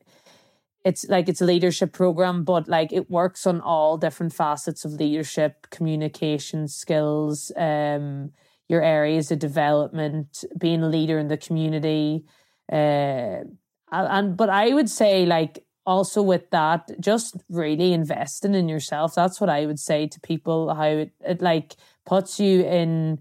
[0.84, 4.92] it's like it's a leadership program but like it works on all different facets of
[4.92, 8.30] leadership communication skills um
[8.68, 12.24] your areas of development being a leader in the community
[12.72, 13.44] uh
[13.92, 19.14] and but i would say like also with that just really investing in yourself.
[19.14, 23.18] That's what i would say to people how it, it like puts you in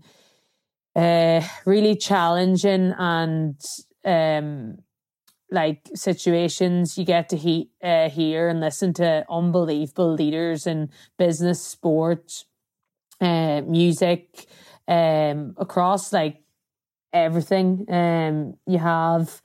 [0.95, 3.59] uh, really challenging and
[4.05, 4.77] um,
[5.51, 6.97] like situations.
[6.97, 12.45] You get to he- uh, hear and listen to unbelievable leaders in business, sport,
[13.21, 14.47] uh, music,
[14.87, 16.42] um, across like
[17.13, 17.85] everything.
[17.89, 19.41] Um, you have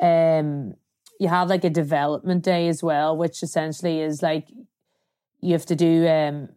[0.00, 0.74] um,
[1.18, 4.48] you have like a development day as well, which essentially is like
[5.40, 6.48] you have to do um,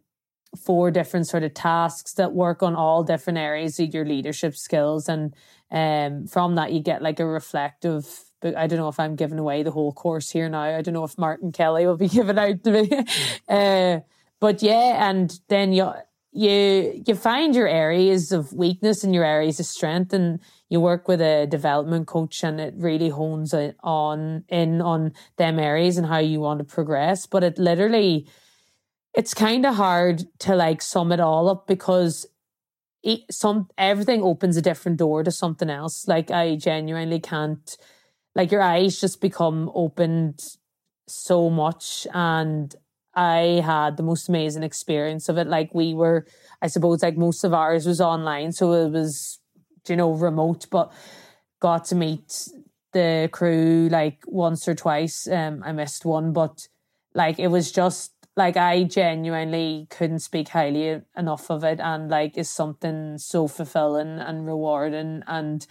[0.58, 5.08] four different sort of tasks that work on all different areas of your leadership skills
[5.08, 5.34] and
[5.72, 9.40] um from that you get like a reflective but I don't know if I'm giving
[9.40, 10.62] away the whole course here now.
[10.62, 13.06] I don't know if Martin Kelly will be giving out to me.
[13.48, 14.00] uh,
[14.40, 15.94] but yeah, and then you
[16.32, 21.08] you you find your areas of weakness and your areas of strength, and you work
[21.08, 26.08] with a development coach, and it really hones it on in on them areas and
[26.08, 27.26] how you want to progress.
[27.26, 28.28] But it literally,
[29.14, 32.26] it's kind of hard to like sum it all up because
[33.04, 36.08] it, some everything opens a different door to something else.
[36.08, 37.78] Like I genuinely can't
[38.36, 40.42] like your eyes just become opened
[41.08, 42.76] so much and
[43.14, 45.48] I had the most amazing experience of it.
[45.48, 46.26] Like we were,
[46.62, 49.40] I suppose, like most of ours was online, so it was,
[49.88, 50.92] you know, remote, but
[51.60, 52.48] got to meet
[52.94, 55.28] the crew like once or twice.
[55.28, 56.68] Um, I missed one, but
[57.14, 62.38] like it was just like I genuinely couldn't speak highly enough of it, and like
[62.38, 65.66] is something so fulfilling and rewarding and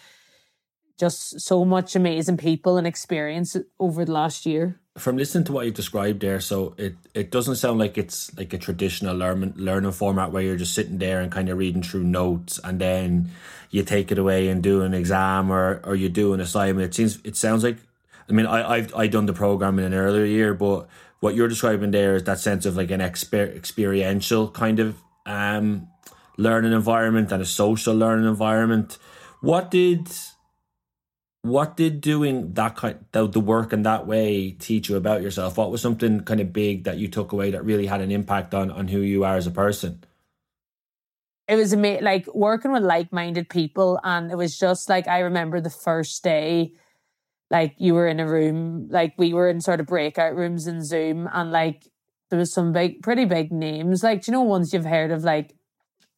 [0.98, 4.79] just so much amazing people and experience over the last year.
[4.98, 8.52] From listening to what you've described there, so it, it doesn't sound like it's like
[8.52, 12.02] a traditional learning learning format where you're just sitting there and kind of reading through
[12.02, 13.30] notes and then
[13.70, 16.88] you take it away and do an exam or or you do an assignment.
[16.88, 17.78] It seems it sounds like
[18.28, 20.88] I mean I I've I done the program in an earlier year, but
[21.20, 25.86] what you're describing there is that sense of like an exper- experiential kind of um
[26.36, 28.98] learning environment and a social learning environment.
[29.40, 30.08] What did
[31.42, 35.56] what did doing that kind the, the work in that way teach you about yourself?
[35.56, 38.54] What was something kind of big that you took away that really had an impact
[38.54, 40.04] on on who you are as a person?
[41.48, 45.60] It was amazing like working with like-minded people and it was just like i remember
[45.60, 46.74] the first day
[47.50, 50.84] like you were in a room like we were in sort of breakout rooms in
[50.84, 51.90] zoom and like
[52.30, 54.02] there was some big pretty big names.
[54.02, 55.54] Like you know ones you've heard of like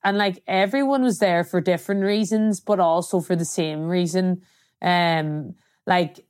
[0.05, 4.43] and like everyone was there for different reasons but also for the same reason
[4.83, 5.55] um,
[5.87, 6.25] like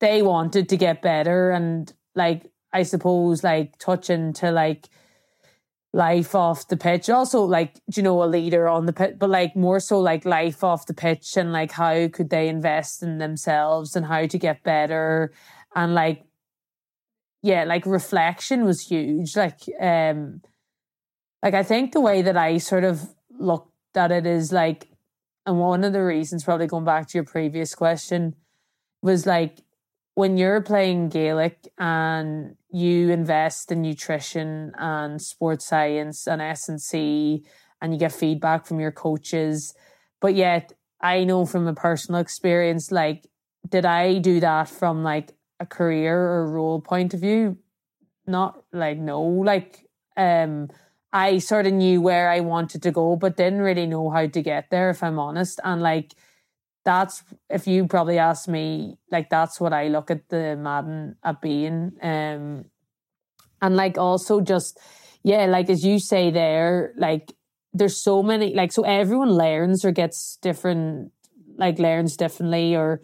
[0.00, 4.88] they wanted to get better and like I suppose like touching to like
[5.92, 7.08] life off the pitch.
[7.08, 10.62] Also like, you know, a leader on the pitch, but like more so like life
[10.62, 14.62] off the pitch and like how could they invest in themselves and how to get
[14.62, 15.32] better
[15.74, 16.22] and like
[17.42, 19.36] yeah, like reflection was huge.
[19.36, 20.42] Like um
[21.42, 24.88] like I think the way that I sort of looked at it is like
[25.46, 28.34] and one of the reasons, probably going back to your previous question,
[29.00, 29.60] was like
[30.14, 37.44] when you're playing Gaelic and you invest in nutrition and sports science and S&C
[37.80, 39.74] and you get feedback from your coaches.
[40.20, 43.26] But yet I know from a personal experience, like,
[43.68, 47.58] did I do that from like a career or role point of view?
[48.26, 49.86] Not like no, like
[50.16, 50.70] um
[51.16, 54.42] I sort of knew where I wanted to go, but didn't really know how to
[54.42, 55.58] get there, if I'm honest.
[55.64, 56.12] And like,
[56.84, 61.40] that's if you probably ask me, like, that's what I look at the Madden at
[61.40, 61.92] being.
[62.02, 62.66] Um,
[63.62, 64.78] and like, also just,
[65.22, 67.32] yeah, like, as you say there, like,
[67.72, 71.12] there's so many, like, so everyone learns or gets different,
[71.56, 73.00] like, learns differently or,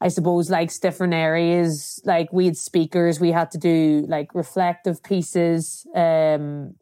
[0.00, 2.00] I suppose like different areas.
[2.04, 5.86] Like we had speakers, we had to do like reflective pieces.
[5.94, 6.74] Um,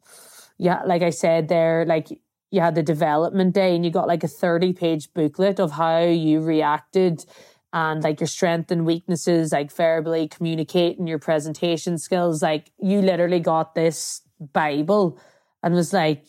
[0.61, 4.23] yeah, like I said there, like you had the development day and you got like
[4.23, 7.25] a 30 page booklet of how you reacted
[7.73, 12.43] and like your strength and weaknesses, like verbally communicating your presentation skills.
[12.43, 14.21] Like you literally got this
[14.53, 15.19] Bible
[15.63, 16.25] and was like,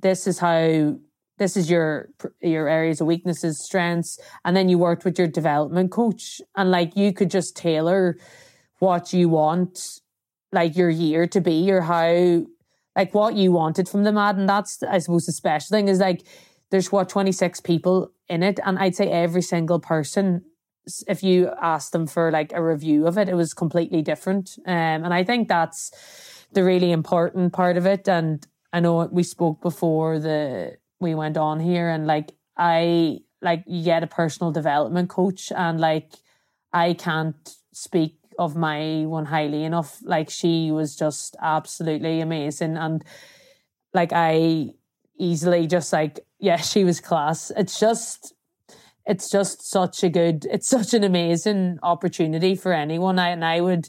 [0.00, 0.96] this is how
[1.38, 2.10] this is your
[2.40, 6.96] your areas of weaknesses strengths and then you worked with your development coach and like
[6.96, 8.16] you could just tailor
[8.78, 10.00] what you want
[10.52, 12.44] like your year to be or how
[12.96, 14.36] like what you wanted from the ad.
[14.36, 16.22] And that's, I suppose, the special thing is like,
[16.70, 18.60] there's what, 26 people in it.
[18.64, 20.44] And I'd say every single person,
[21.06, 24.58] if you asked them for like a review of it, it was completely different.
[24.66, 25.92] Um, and I think that's
[26.52, 28.08] the really important part of it.
[28.08, 33.64] And I know we spoke before the, we went on here and like, I, like,
[33.66, 36.12] you get a personal development coach and like,
[36.72, 37.36] I can't
[37.72, 39.98] speak of my one highly enough.
[40.02, 42.76] Like she was just absolutely amazing.
[42.76, 43.04] And
[43.92, 44.74] like I
[45.18, 47.50] easily just like, yeah, she was class.
[47.56, 48.34] It's just
[49.06, 53.18] it's just such a good it's such an amazing opportunity for anyone.
[53.18, 53.88] I, and I would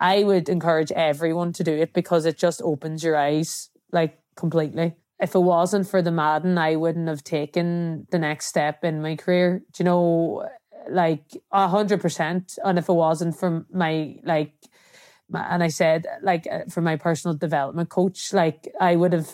[0.00, 4.94] I would encourage everyone to do it because it just opens your eyes like completely.
[5.18, 9.16] If it wasn't for the Madden, I wouldn't have taken the next step in my
[9.16, 9.62] career.
[9.72, 10.48] Do you know
[10.88, 12.58] like a hundred percent.
[12.64, 14.54] And if it wasn't for my like,
[15.32, 19.30] and I said like uh, for my personal development coach, like I would have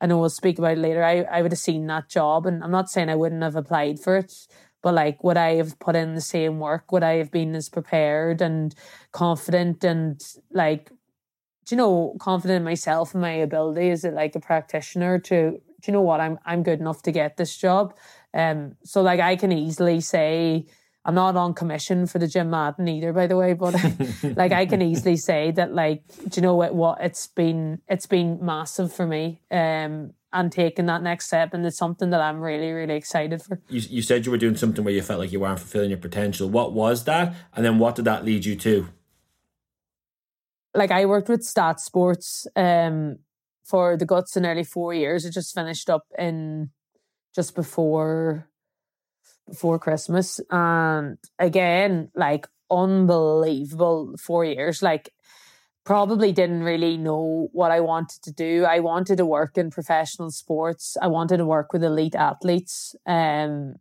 [0.00, 1.02] I know we'll speak about later.
[1.02, 4.00] I, I would have seen that job, and I'm not saying I wouldn't have applied
[4.00, 4.34] for it,
[4.82, 6.92] but like, would I have put in the same work?
[6.92, 8.74] Would I have been as prepared and
[9.12, 10.90] confident and like,
[11.64, 15.60] do you know, confident in myself and my ability as like a practitioner to, do
[15.86, 17.94] you know what, I'm I'm good enough to get this job.
[18.34, 20.66] Um, so like I can easily say
[21.06, 23.74] I'm not on commission for the Jim Madden either, by the way, but
[24.36, 28.06] like I can easily say that like, do you know what, what it's been it's
[28.06, 29.40] been massive for me.
[29.50, 33.60] Um and taking that next step and it's something that I'm really, really excited for.
[33.68, 35.98] You you said you were doing something where you felt like you weren't fulfilling your
[35.98, 36.48] potential.
[36.48, 37.34] What was that?
[37.54, 38.88] And then what did that lead you to?
[40.74, 43.18] Like I worked with Stat Sports um
[43.62, 45.26] for the guts in nearly four years.
[45.26, 46.70] It just finished up in
[47.34, 48.48] just before
[49.48, 50.40] before Christmas.
[50.50, 54.82] And again, like unbelievable four years.
[54.82, 55.12] Like
[55.84, 58.64] probably didn't really know what I wanted to do.
[58.64, 60.96] I wanted to work in professional sports.
[61.00, 62.94] I wanted to work with elite athletes.
[63.06, 63.76] Um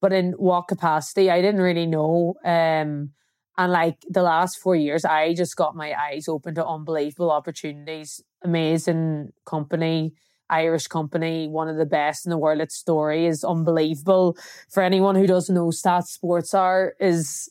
[0.00, 2.34] but in what capacity I didn't really know.
[2.44, 3.10] Um
[3.58, 8.22] and like the last four years, I just got my eyes open to unbelievable opportunities,
[8.42, 10.14] amazing company,
[10.50, 12.60] Irish company, one of the best in the world.
[12.60, 14.36] Its story is unbelievable.
[14.68, 17.48] For anyone who doesn't know, Stat Sports are is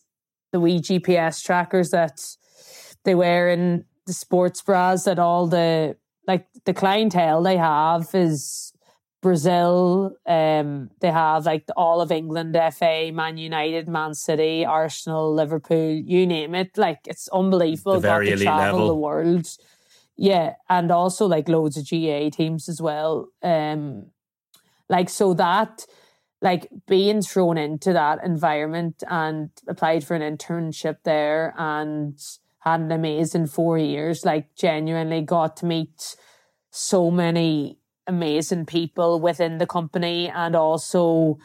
[0.51, 2.21] the wee GPS trackers that
[3.05, 5.05] they wear in the sports bras.
[5.05, 5.95] That all the
[6.27, 8.73] like the clientele they have is
[9.21, 10.15] Brazil.
[10.25, 16.25] Um, they have like all of England, FA, Man United, Man City, Arsenal, Liverpool, you
[16.25, 16.77] name it.
[16.77, 17.95] Like it's unbelievable.
[17.95, 18.87] The very elite travel level.
[18.87, 19.57] the world
[20.21, 23.29] yeah, and also like loads of GAA teams as well.
[23.41, 24.07] Um,
[24.89, 25.85] like so that
[26.41, 32.19] like being thrown into that environment and applied for an internship there and
[32.59, 34.25] had an amazing four years.
[34.25, 36.17] Like genuinely got to meet
[36.69, 41.37] so many amazing people within the company and also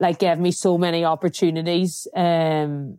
[0.00, 2.08] like gave me so many opportunities.
[2.16, 2.98] Um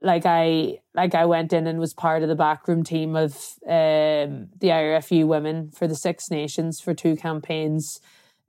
[0.00, 3.34] like I like I went in and was part of the backroom team of
[3.66, 8.00] um, the IRFU women for the Six Nations for two campaigns,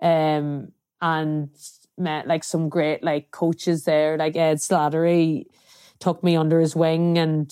[0.02, 0.72] um,
[1.02, 1.50] and
[1.98, 4.18] met like some great like coaches there.
[4.18, 5.46] Like Ed Slattery
[6.00, 7.52] took me under his wing, and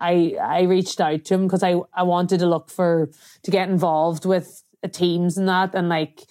[0.00, 3.10] I I reached out to him because I I wanted to look for
[3.44, 6.24] to get involved with teams and that, and like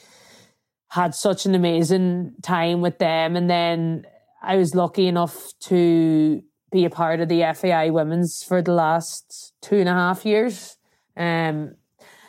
[0.89, 4.05] had such an amazing time with them, and then
[4.41, 6.43] I was lucky enough to
[6.75, 10.77] be a part of the FAI women's for the last two and a half years.
[11.15, 11.75] Um,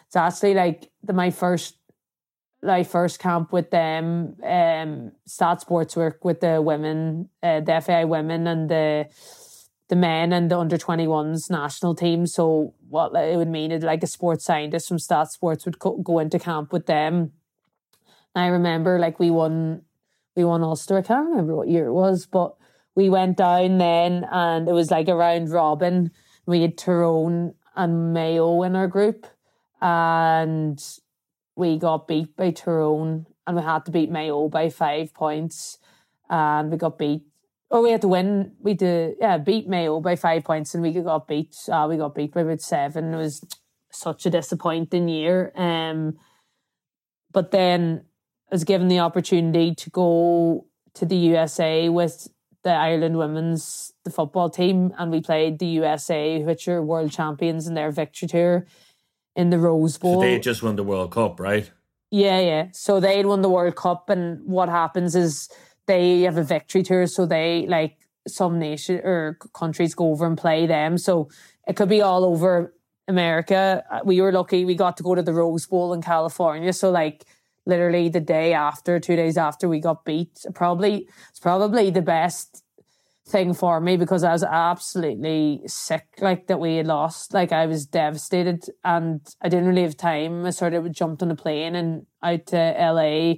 [0.07, 1.77] it's actually like the, my first
[2.63, 4.37] like first camp with them.
[4.45, 9.09] Um, Stat Sports work with the women, uh, the FAI women, and the
[9.89, 12.27] the men and the under 21s national team.
[12.27, 15.99] So what it would mean is like a sports scientist from Stat Sports would co-
[15.99, 17.33] go into camp with them.
[18.35, 19.83] I remember like we won
[20.37, 20.99] we won Ulster.
[20.99, 22.55] I can't remember what year it was, but
[22.97, 26.11] we went down then and it was like a round robin.
[26.47, 29.27] We had Tyrone and Mayo in our group
[29.81, 30.83] and
[31.55, 35.79] we got beat by Tyrone and we had to beat Mayo by five points
[36.31, 37.23] and we got beat
[37.71, 40.93] or we had to win we did yeah beat Mayo by five points and we
[40.93, 43.45] got beat uh, we got beat by about seven it was
[43.91, 46.17] such a disappointing year um
[47.33, 48.05] but then
[48.51, 52.29] I was given the opportunity to go to the USA with
[52.67, 57.69] the Ireland women's the football team, and we played the USA, which are world champions
[57.69, 58.67] in their victory tour
[59.37, 60.15] in the Rose Bowl.
[60.15, 61.71] So they just won the World Cup, right?
[62.11, 62.67] Yeah, yeah.
[62.73, 65.49] So they'd won the World Cup, and what happens is
[65.87, 70.37] they have a victory tour, so they like some nation or countries go over and
[70.37, 70.99] play them.
[70.99, 71.29] So
[71.69, 72.75] it could be all over
[73.07, 73.85] America.
[73.89, 76.73] Uh, we were lucky; we got to go to the Rose Bowl in California.
[76.73, 77.27] So like
[77.67, 80.45] literally the day after, two days after we got beat.
[80.55, 82.63] Probably it's probably the best
[83.29, 87.35] thing for me because I was absolutely sick, like that we had lost.
[87.35, 90.47] Like I was devastated and I didn't really have time.
[90.47, 93.35] I sort of jumped on a plane and out to LA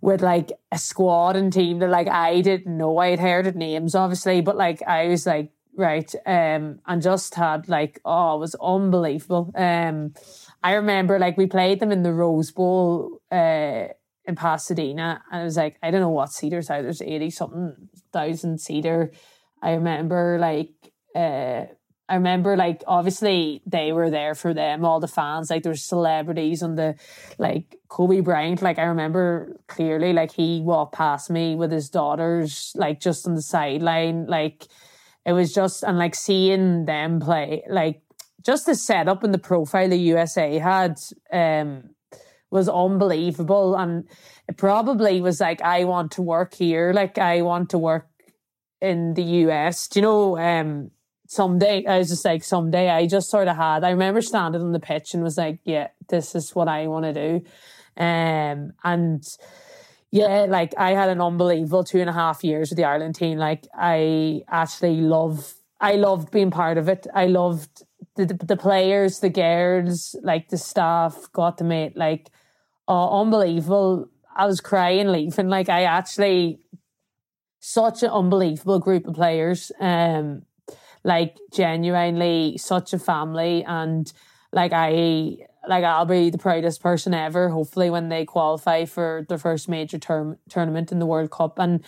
[0.00, 2.98] with like a squad and team that like I didn't know.
[2.98, 7.68] I had heard names obviously, but like I was like, right, um, and just had
[7.68, 9.52] like, oh, it was unbelievable.
[9.54, 10.14] Um
[10.62, 13.88] I remember like we played them in the Rose Bowl uh,
[14.24, 16.82] in Pasadena, and I was like, I don't know what seaters are.
[16.82, 19.12] There's eighty something thousand seater.
[19.60, 20.70] I remember like
[21.14, 21.64] uh,
[22.08, 25.50] I remember like obviously they were there for them, all the fans.
[25.50, 26.96] Like there's celebrities on the
[27.38, 28.60] like Kobe Bryant.
[28.62, 33.34] Like I remember clearly, like he walked past me with his daughters, like just on
[33.34, 34.26] the sideline.
[34.26, 34.66] Like
[35.24, 38.02] it was just and like seeing them play, like
[38.44, 40.98] just the setup and the profile the USA had
[41.32, 41.90] um,
[42.50, 43.74] was unbelievable.
[43.74, 44.08] And
[44.48, 46.92] it probably was like, I want to work here.
[46.92, 48.08] Like, I want to work
[48.80, 49.88] in the US.
[49.88, 50.90] Do you know, um,
[51.26, 54.72] someday, I was just like, someday I just sort of had, I remember standing on
[54.72, 57.44] the pitch and was like, yeah, this is what I want to do.
[57.96, 59.24] Um, and
[60.10, 63.38] yeah, like I had an unbelievable two and a half years with the Ireland team.
[63.38, 67.06] Like I actually love, I loved being part of it.
[67.14, 67.82] I loved
[68.16, 72.30] the, the, the players, the girls, like the staff, got to meet like
[72.88, 74.08] uh, unbelievable.
[74.34, 75.48] I was crying leaving.
[75.48, 76.60] Like I actually
[77.60, 79.70] such an unbelievable group of players.
[79.80, 80.42] Um,
[81.04, 84.12] like genuinely such a family, and
[84.52, 85.36] like I
[85.68, 87.48] like I'll be the proudest person ever.
[87.48, 91.84] Hopefully, when they qualify for their first major term tournament in the World Cup, and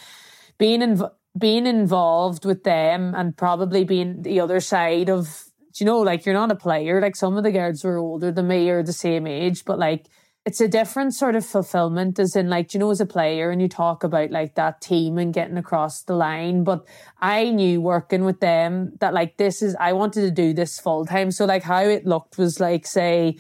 [0.58, 1.02] being in,
[1.38, 5.44] being involved with them, and probably being the other side of
[5.80, 7.00] you know, like you're not a player.
[7.00, 10.06] Like some of the guards were older than me or the same age, but like
[10.44, 13.62] it's a different sort of fulfillment as in like you know as a player and
[13.62, 16.86] you talk about like that team and getting across the line but
[17.20, 21.06] i knew working with them that like this is i wanted to do this full
[21.06, 23.36] time so like how it looked was like say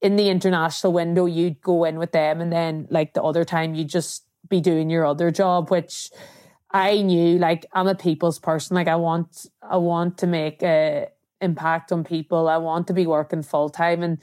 [0.00, 3.74] in the international window you'd go in with them and then like the other time
[3.74, 6.10] you'd just be doing your other job which
[6.70, 11.08] i knew like i'm a people's person like i want i want to make a
[11.48, 14.18] impact on people i want to be working full time and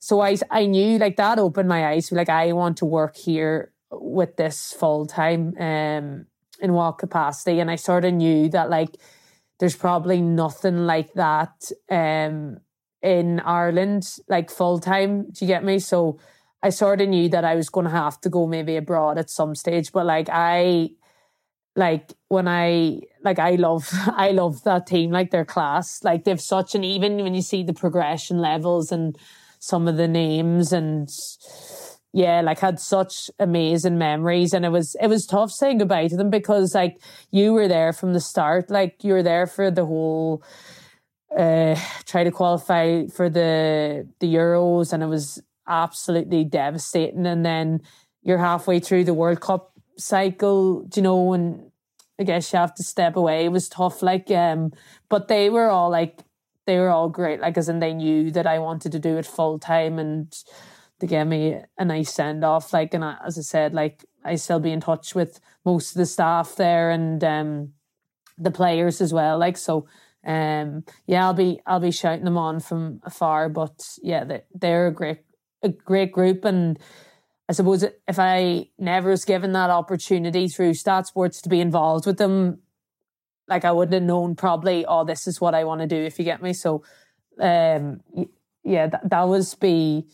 [0.00, 2.12] so I I knew like that opened my eyes.
[2.12, 6.26] Like I want to work here with this full time um
[6.60, 7.60] in what capacity.
[7.60, 8.96] And I sort of knew that like
[9.58, 12.58] there's probably nothing like that um
[13.02, 15.30] in Ireland, like full time.
[15.30, 15.78] Do you get me?
[15.78, 16.18] So
[16.62, 19.54] I sort of knew that I was gonna have to go maybe abroad at some
[19.54, 19.92] stage.
[19.92, 20.90] But like I
[21.78, 26.02] like when I like I love I love that team, like their class.
[26.02, 29.16] Like they've such an even when you see the progression levels and
[29.60, 31.08] some of the names and
[32.12, 36.16] yeah, like had such amazing memories and it was it was tough saying goodbye to
[36.16, 37.00] them because like
[37.30, 38.70] you were there from the start.
[38.70, 40.42] Like you were there for the whole
[41.38, 41.76] uh
[42.06, 47.82] try to qualify for the the Euros and it was absolutely devastating and then
[48.22, 51.70] you're halfway through the World Cup cycle, you know, and
[52.18, 53.44] I guess you have to step away.
[53.44, 54.72] It was tough, like um
[55.08, 56.20] but they were all like
[56.68, 57.40] they were all great.
[57.40, 60.30] Like, as in they knew that I wanted to do it full time and
[61.00, 62.74] they gave me a nice send off.
[62.74, 65.96] Like, and I, as I said, like, I still be in touch with most of
[65.96, 67.72] the staff there and um,
[68.36, 69.38] the players as well.
[69.38, 69.88] Like, so,
[70.26, 74.88] um, yeah, I'll be, I'll be shouting them on from afar, but yeah, they, they're
[74.88, 75.20] a great,
[75.62, 76.44] a great group.
[76.44, 76.78] And
[77.48, 82.04] I suppose if I never was given that opportunity through Stat Sports to be involved
[82.04, 82.58] with them,
[83.48, 86.18] like I wouldn't have known probably, oh, this is what I want to do, if
[86.18, 86.52] you get me.
[86.52, 86.84] So,
[87.40, 88.02] um,
[88.64, 90.06] yeah, that, that was be,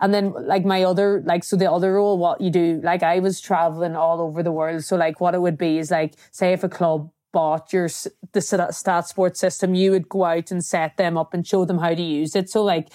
[0.00, 3.20] and then like my other, like, so the other role, what you do, like I
[3.20, 4.84] was traveling all over the world.
[4.84, 7.88] So like what it would be is like, say if a club bought your,
[8.32, 11.78] the stat sports system, you would go out and set them up and show them
[11.78, 12.50] how to use it.
[12.50, 12.88] So like,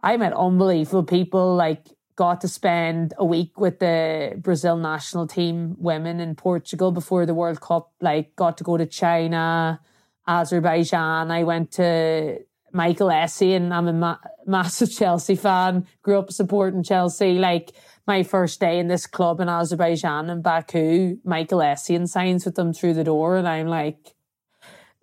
[0.00, 1.84] I met unbelievable people like
[2.18, 7.32] got to spend a week with the Brazil national team women in Portugal before the
[7.32, 7.92] World Cup.
[8.00, 9.80] Like, got to go to China,
[10.26, 11.30] Azerbaijan.
[11.30, 12.40] I went to
[12.72, 13.70] Michael Essien.
[13.70, 15.86] I'm a ma- massive Chelsea fan.
[16.02, 17.38] Grew up supporting Chelsea.
[17.38, 17.70] Like,
[18.04, 22.72] my first day in this club in Azerbaijan and Baku, Michael Essien signs with them
[22.72, 24.16] through the door, and I'm like,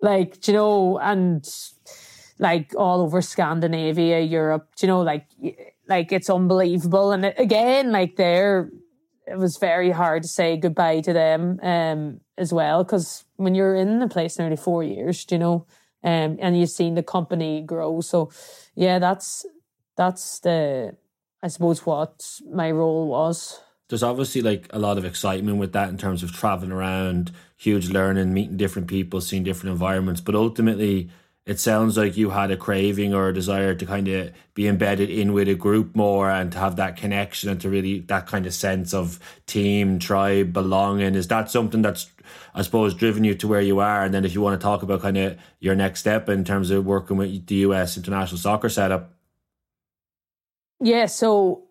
[0.02, 1.48] like, you know, and
[2.38, 5.24] like all over Scandinavia, Europe, you know, like
[5.88, 7.12] like it's unbelievable.
[7.12, 8.70] And again, like there,
[9.26, 13.74] it was very hard to say goodbye to them um, as well because when you're
[13.74, 15.66] in the place nearly four years, you know,
[16.04, 18.00] um, and you've seen the company grow.
[18.00, 18.30] So,
[18.74, 19.44] yeah, that's
[19.96, 20.96] that's the
[21.42, 23.60] I suppose what my role was.
[23.88, 27.88] There's obviously like a lot of excitement with that in terms of traveling around, huge
[27.88, 31.08] learning, meeting different people, seeing different environments, but ultimately
[31.46, 35.08] it sounds like you had a craving or a desire to kind of be embedded
[35.08, 38.46] in with a group more and to have that connection and to really that kind
[38.46, 41.14] of sense of team, tribe, belonging.
[41.14, 42.10] Is that something that's,
[42.52, 44.04] I suppose, driven you to where you are?
[44.04, 46.72] And then if you want to talk about kind of your next step in terms
[46.72, 49.12] of working with the US international soccer setup.
[50.80, 51.62] Yeah, so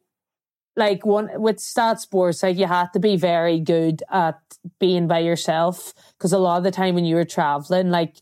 [0.78, 4.40] like one with stat sports, like you had to be very good at
[4.80, 8.16] being by yourself because a lot of the time when you were traveling, like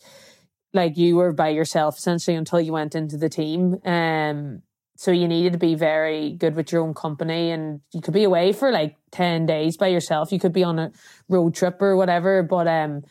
[0.74, 3.80] like you were by yourself essentially until you went into the team.
[3.86, 4.62] Um,
[4.96, 8.24] so you needed to be very good with your own company and you could be
[8.24, 10.32] away for like 10 days by yourself.
[10.32, 10.92] You could be on a
[11.30, 13.04] road trip or whatever, but, um,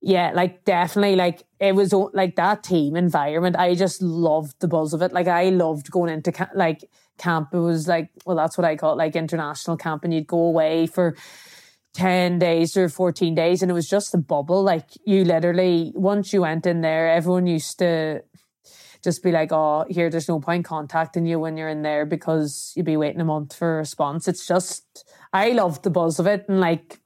[0.00, 3.56] yeah, like definitely, like it was like that team environment.
[3.56, 5.12] I just loved the buzz of it.
[5.12, 6.88] Like I loved going into ca- like
[7.18, 7.48] camp.
[7.52, 10.38] It was like, well, that's what I call it, like international camp, and you'd go
[10.38, 11.16] away for
[11.96, 14.62] 10 days or 14 days and it was just a bubble.
[14.62, 18.22] Like you literally once you went in there everyone used to
[19.02, 22.72] just be like oh here there's no point contacting you when you're in there because
[22.76, 24.28] you'd be waiting a month for a response.
[24.28, 27.00] It's just i loved the buzz of it and like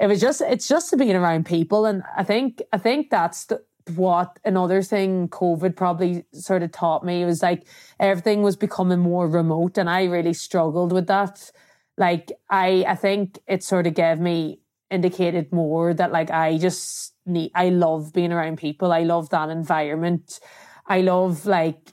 [0.00, 3.62] it was just it's just being around people and i think i think that's the,
[3.94, 7.66] what another thing covid probably sort of taught me was like
[7.98, 11.50] everything was becoming more remote and i really struggled with that
[11.98, 17.14] like I I think it sort of gave me indicated more that like I just
[17.26, 18.92] need I love being around people.
[18.92, 20.40] I love that environment.
[20.86, 21.92] I love like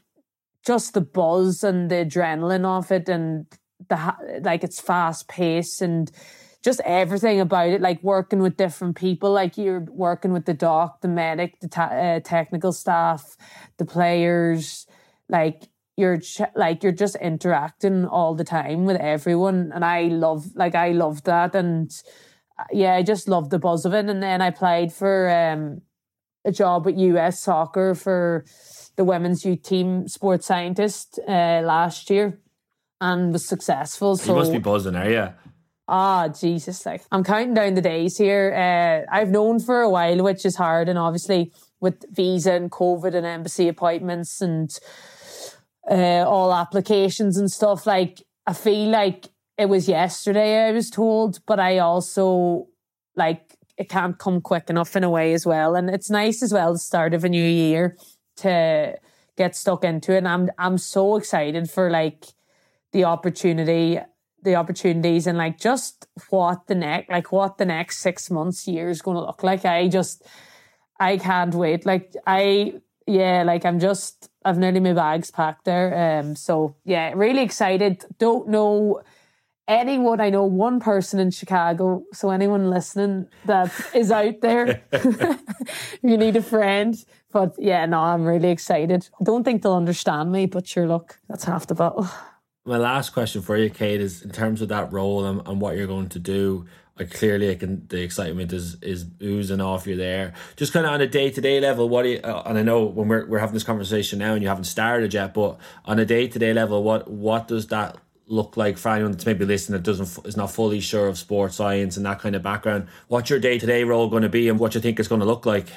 [0.66, 3.45] just the buzz and the adrenaline of it and
[3.88, 6.12] the like it's fast pace and
[6.62, 11.00] just everything about it like working with different people like you're working with the doc
[11.02, 13.38] the medic the ta- uh, technical staff
[13.78, 14.86] the players
[15.30, 15.70] like
[16.00, 20.76] you're ch- like you're just interacting all the time with everyone and i love like
[20.76, 21.91] i love that and
[22.58, 25.82] uh, yeah i just love the buzz of it and then i played for um,
[26.45, 28.45] a job with us soccer for
[28.95, 32.39] the women's youth team sports scientist uh, last year
[33.02, 35.30] and was successful so you must be buzzing are you
[35.91, 36.86] Ah, oh, Jesus!
[36.86, 38.54] Like I'm counting down the days here.
[38.54, 43.16] Uh, I've known for a while, which is hard, and obviously with visa and COVID
[43.16, 44.70] and embassy appointments and
[45.89, 47.86] uh, all applications and stuff.
[47.86, 49.27] Like, I feel like
[49.57, 52.67] it was yesterday, I was told, but I also
[53.15, 55.75] like it can't come quick enough in a way as well.
[55.75, 57.97] And it's nice as well the start of a new year
[58.38, 58.97] to
[59.38, 60.19] get stuck into it.
[60.19, 62.25] And I'm I'm so excited for like
[62.91, 63.99] the opportunity,
[64.43, 68.89] the opportunities and like just what the next like what the next six months, year
[68.89, 69.65] is gonna look like.
[69.65, 70.25] I just
[70.99, 71.86] I can't wait.
[71.86, 76.20] Like I yeah, like I'm just I've nearly my bags packed there.
[76.20, 78.05] Um, so yeah, really excited.
[78.20, 79.01] Don't know
[79.68, 80.22] anyone.
[80.22, 82.03] I know one person in Chicago.
[82.14, 84.82] So anyone listening that is out there,
[86.03, 86.95] you need a friend.
[87.32, 89.10] But yeah, no, I'm really excited.
[89.20, 92.07] I don't think they'll understand me, but sure, look, that's half the battle.
[92.66, 95.78] My last question for you, Kate, is in terms of that role and, and what
[95.78, 96.66] you're going to do
[97.00, 100.34] like clearly can the excitement is is oozing off you there.
[100.58, 102.20] Just kind of on a day to day level, what do you?
[102.20, 105.14] Uh, and I know when we're we're having this conversation now and you haven't started
[105.14, 107.97] yet, but on a day to day level, what what does that
[108.28, 111.56] look like for anyone that's maybe listening that doesn't is not fully sure of sports
[111.56, 112.89] science and that kind of background?
[113.08, 115.22] What's your day to day role going to be, and what you think it's going
[115.22, 115.68] to look like?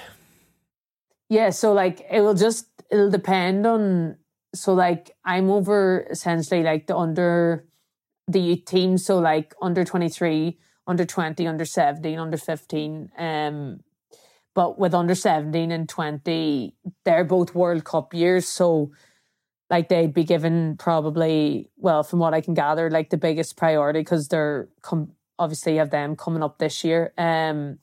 [1.29, 4.17] Yeah, so like it will just it'll depend on.
[4.57, 7.65] So like I'm over essentially like the under
[8.27, 13.11] the team, so like under twenty three under 20, under 17, under 15.
[13.17, 13.81] Um,
[14.55, 16.75] but with under 17 and 20,
[17.05, 18.47] they're both World Cup years.
[18.49, 18.91] So,
[19.71, 24.01] like, they'd be given probably, well, from what I can gather, like the biggest priority
[24.01, 27.13] because they're com- obviously have them coming up this year.
[27.17, 27.79] Um,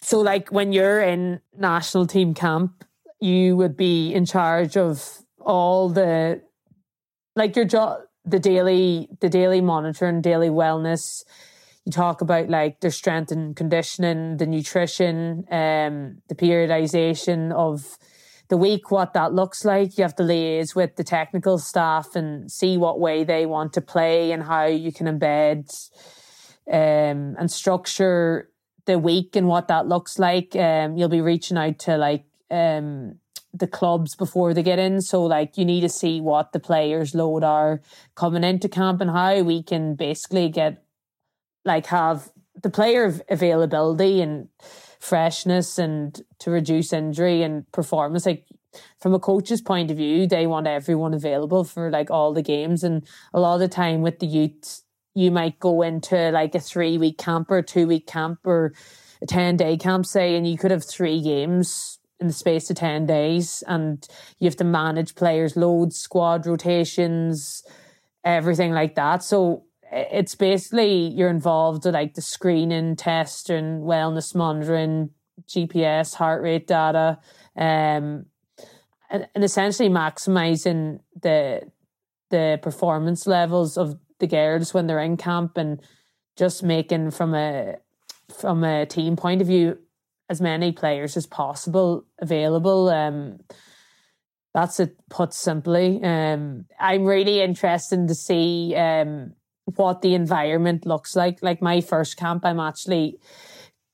[0.00, 2.84] so, like, when you're in national team camp,
[3.20, 6.40] you would be in charge of all the,
[7.36, 11.24] like, your job, the daily, the daily monitoring, daily wellness
[11.84, 17.98] you talk about like their strength and conditioning, the nutrition, um, the periodization of
[18.48, 19.98] the week, what that looks like.
[19.98, 23.80] You have to liaise with the technical staff and see what way they want to
[23.80, 25.70] play and how you can embed
[26.70, 28.50] um, and structure
[28.86, 30.56] the week and what that looks like.
[30.56, 33.16] Um, you'll be reaching out to like um,
[33.52, 35.00] the clubs before they get in.
[35.00, 37.80] So like you need to see what the players' load are
[38.14, 40.83] coming into camp and how we can basically get
[41.64, 42.30] like have
[42.62, 44.48] the player availability and
[45.00, 48.46] freshness and to reduce injury and performance like
[48.98, 52.82] from a coach's point of view they want everyone available for like all the games.
[52.82, 54.82] And a lot of the time with the youth
[55.14, 58.72] you might go into like a three week camp or two week camp or
[59.22, 62.76] a 10 day camp say and you could have three games in the space of
[62.76, 63.62] 10 days.
[63.66, 64.06] And
[64.38, 67.62] you have to manage players loads squad rotations
[68.24, 69.22] everything like that.
[69.22, 75.10] So it's basically you're involved with like the screening test and wellness monitoring,
[75.46, 77.18] GPS, heart rate data,
[77.56, 78.26] um,
[79.10, 81.62] and, and essentially maximizing the
[82.30, 85.80] the performance levels of the girls when they're in camp and
[86.36, 87.76] just making from a
[88.36, 89.78] from a team point of view
[90.28, 92.88] as many players as possible available.
[92.88, 93.38] Um,
[94.54, 96.02] that's it put simply.
[96.02, 99.34] Um, I'm really interested to see um,
[99.64, 101.42] what the environment looks like.
[101.42, 103.18] Like my first camp, I'm actually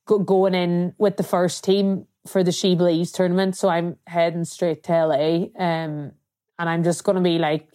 [0.05, 3.55] going in with the first team for the She Believes tournament.
[3.55, 5.45] So I'm heading straight to LA.
[5.57, 6.11] Um,
[6.59, 7.67] and I'm just going to be like,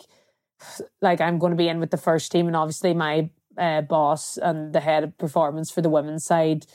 [1.00, 4.36] like I'm going to be in with the first team, and obviously my uh, boss
[4.36, 6.66] and the head of performance for the women's side.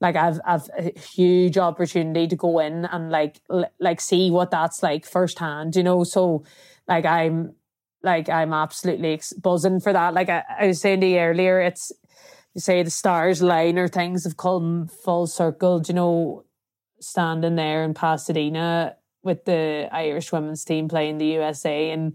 [0.00, 4.50] Like I've I've a huge opportunity to go in and like l- like see what
[4.50, 6.04] that's like firsthand, you know.
[6.04, 6.44] So
[6.86, 7.54] like I'm
[8.06, 10.14] like I'm absolutely buzzing for that.
[10.14, 11.92] Like I, I was saying to you earlier, it's
[12.54, 15.82] you say the stars line or things have come full circle.
[15.86, 16.44] you know,
[17.00, 22.14] standing there in Pasadena with the Irish women's team playing the USA and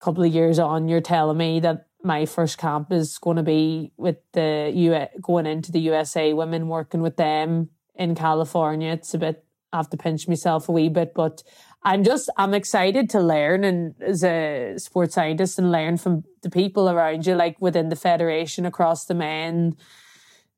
[0.00, 3.42] a couple of years on, you're telling me that my first camp is going to
[3.42, 8.92] be with the U going into the USA women, working with them in California.
[8.92, 11.42] It's a bit I have to pinch myself a wee bit, but
[11.84, 16.48] I'm just I'm excited to learn and as a sports scientist and learn from the
[16.50, 19.76] people around you, like within the federation across the men,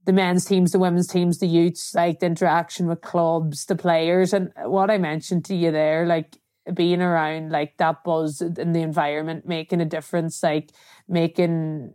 [0.05, 4.33] the men's teams, the women's teams, the youths, like the interaction with clubs, the players,
[4.33, 6.39] and what I mentioned to you there, like
[6.73, 10.71] being around like that buzz in the environment, making a difference, like
[11.09, 11.93] making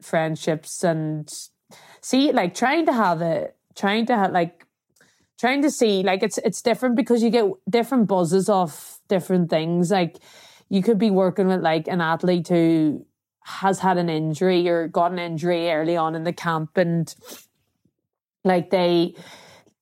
[0.00, 1.30] friendships and
[2.00, 4.66] see, like trying to have it, trying to have like
[5.40, 9.90] trying to see like it's it's different because you get different buzzes off different things.
[9.90, 10.18] Like
[10.68, 13.06] you could be working with like an athlete who
[13.44, 17.14] has had an injury or got an injury early on in the camp and
[18.44, 19.14] like they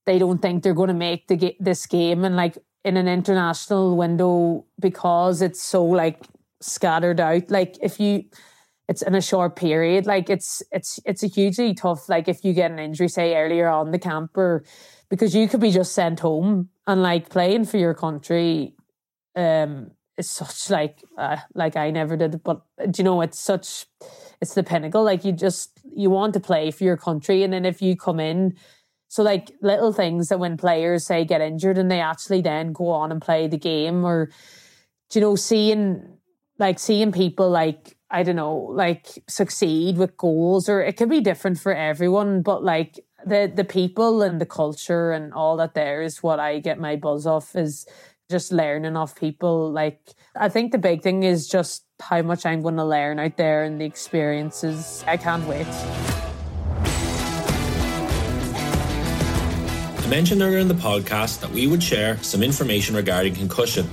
[0.06, 3.96] they don't think they're going to make the this game and like in an international
[3.96, 6.24] window because it's so like
[6.60, 7.50] scattered out.
[7.50, 8.24] Like if you
[8.88, 12.52] it's in a short period, like it's it's it's a hugely tough like if you
[12.52, 14.64] get an injury, say earlier on the camp or
[15.10, 18.74] because you could be just sent home and like playing for your country
[19.36, 23.86] um is such like uh, like I never did but do you know it's such
[24.40, 27.64] it's the pinnacle like you just you want to play for your country and then
[27.64, 28.56] if you come in
[29.06, 32.88] so like little things that when players say get injured and they actually then go
[32.88, 34.30] on and play the game or
[35.08, 36.18] do you know seeing
[36.58, 41.20] like seeing people like I don't know like succeed with goals or it can be
[41.20, 42.98] different for everyone but like
[43.28, 46.96] the the people and the culture and all that there is what I get my
[46.96, 47.86] buzz off is
[48.30, 50.00] just learning off people like
[50.36, 53.64] I think the big thing is just how much I'm going to learn out there
[53.64, 55.66] and the experiences I can't wait.
[59.98, 63.88] I mentioned earlier in the podcast that we would share some information regarding concussion.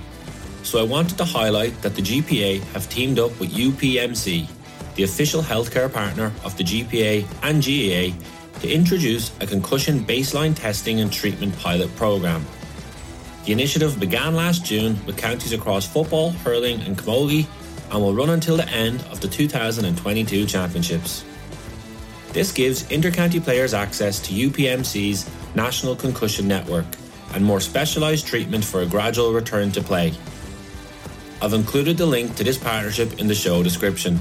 [0.64, 4.48] So I wanted to highlight that the GPA have teamed up with UPMC,
[4.96, 8.18] the official healthcare partner of the GPA and GAA,
[8.62, 12.46] to introduce a concussion baseline testing and treatment pilot program.
[13.46, 17.48] The initiative began last June with counties across football, hurling, and camogie
[17.92, 21.24] and will run until the end of the 2022 championships.
[22.34, 26.86] This gives intercounty players access to UPMC's National Concussion Network
[27.34, 30.14] and more specialised treatment for a gradual return to play.
[31.42, 34.20] I've included the link to this partnership in the show description.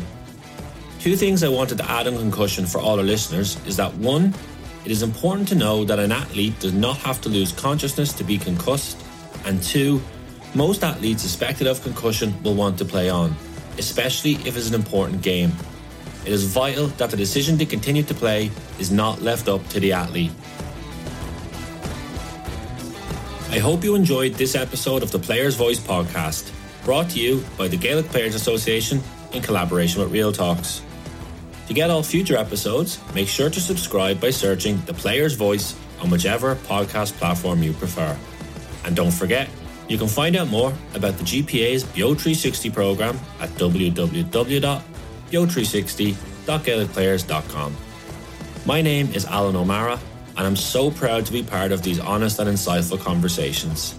[1.05, 4.35] Two things I wanted to add on concussion for all our listeners is that one,
[4.87, 8.25] it is important to know that an athlete does not have to lose consciousness to
[8.25, 9.05] be concussed,
[9.45, 10.01] and two,
[10.55, 13.37] most athletes suspected of concussion will want to play on,
[13.77, 15.53] especially if it's an important game.
[16.25, 19.81] It is vital that the decision to continue to play is not left up to
[19.81, 20.33] the athlete.
[23.51, 26.51] I hope you enjoyed this episode of the Players Voice podcast,
[26.83, 29.03] brought to you by the Gaelic Players Association
[29.35, 30.81] in collaboration with Real Talks.
[31.69, 36.11] To get all future episodes, make sure to subscribe by searching The Players Voice on
[36.11, 38.17] whichever podcast platform you prefer.
[38.85, 39.49] And don't forget,
[39.89, 44.95] you can find out more about the GPA's BEO 360 program at www
[45.35, 47.77] beo360.gaelicplayers.com.
[48.67, 50.01] My name is Alan O'Mara,
[50.37, 53.99] and I'm so proud to be part of these honest and insightful conversations.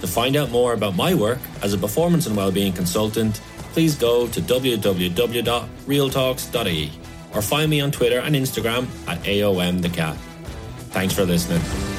[0.00, 3.40] To find out more about my work as a performance and wellbeing consultant,
[3.72, 6.90] please go to www.realtalks.ie
[7.34, 10.16] or find me on Twitter and Instagram at AOM the Cat.
[10.90, 11.93] Thanks for listening.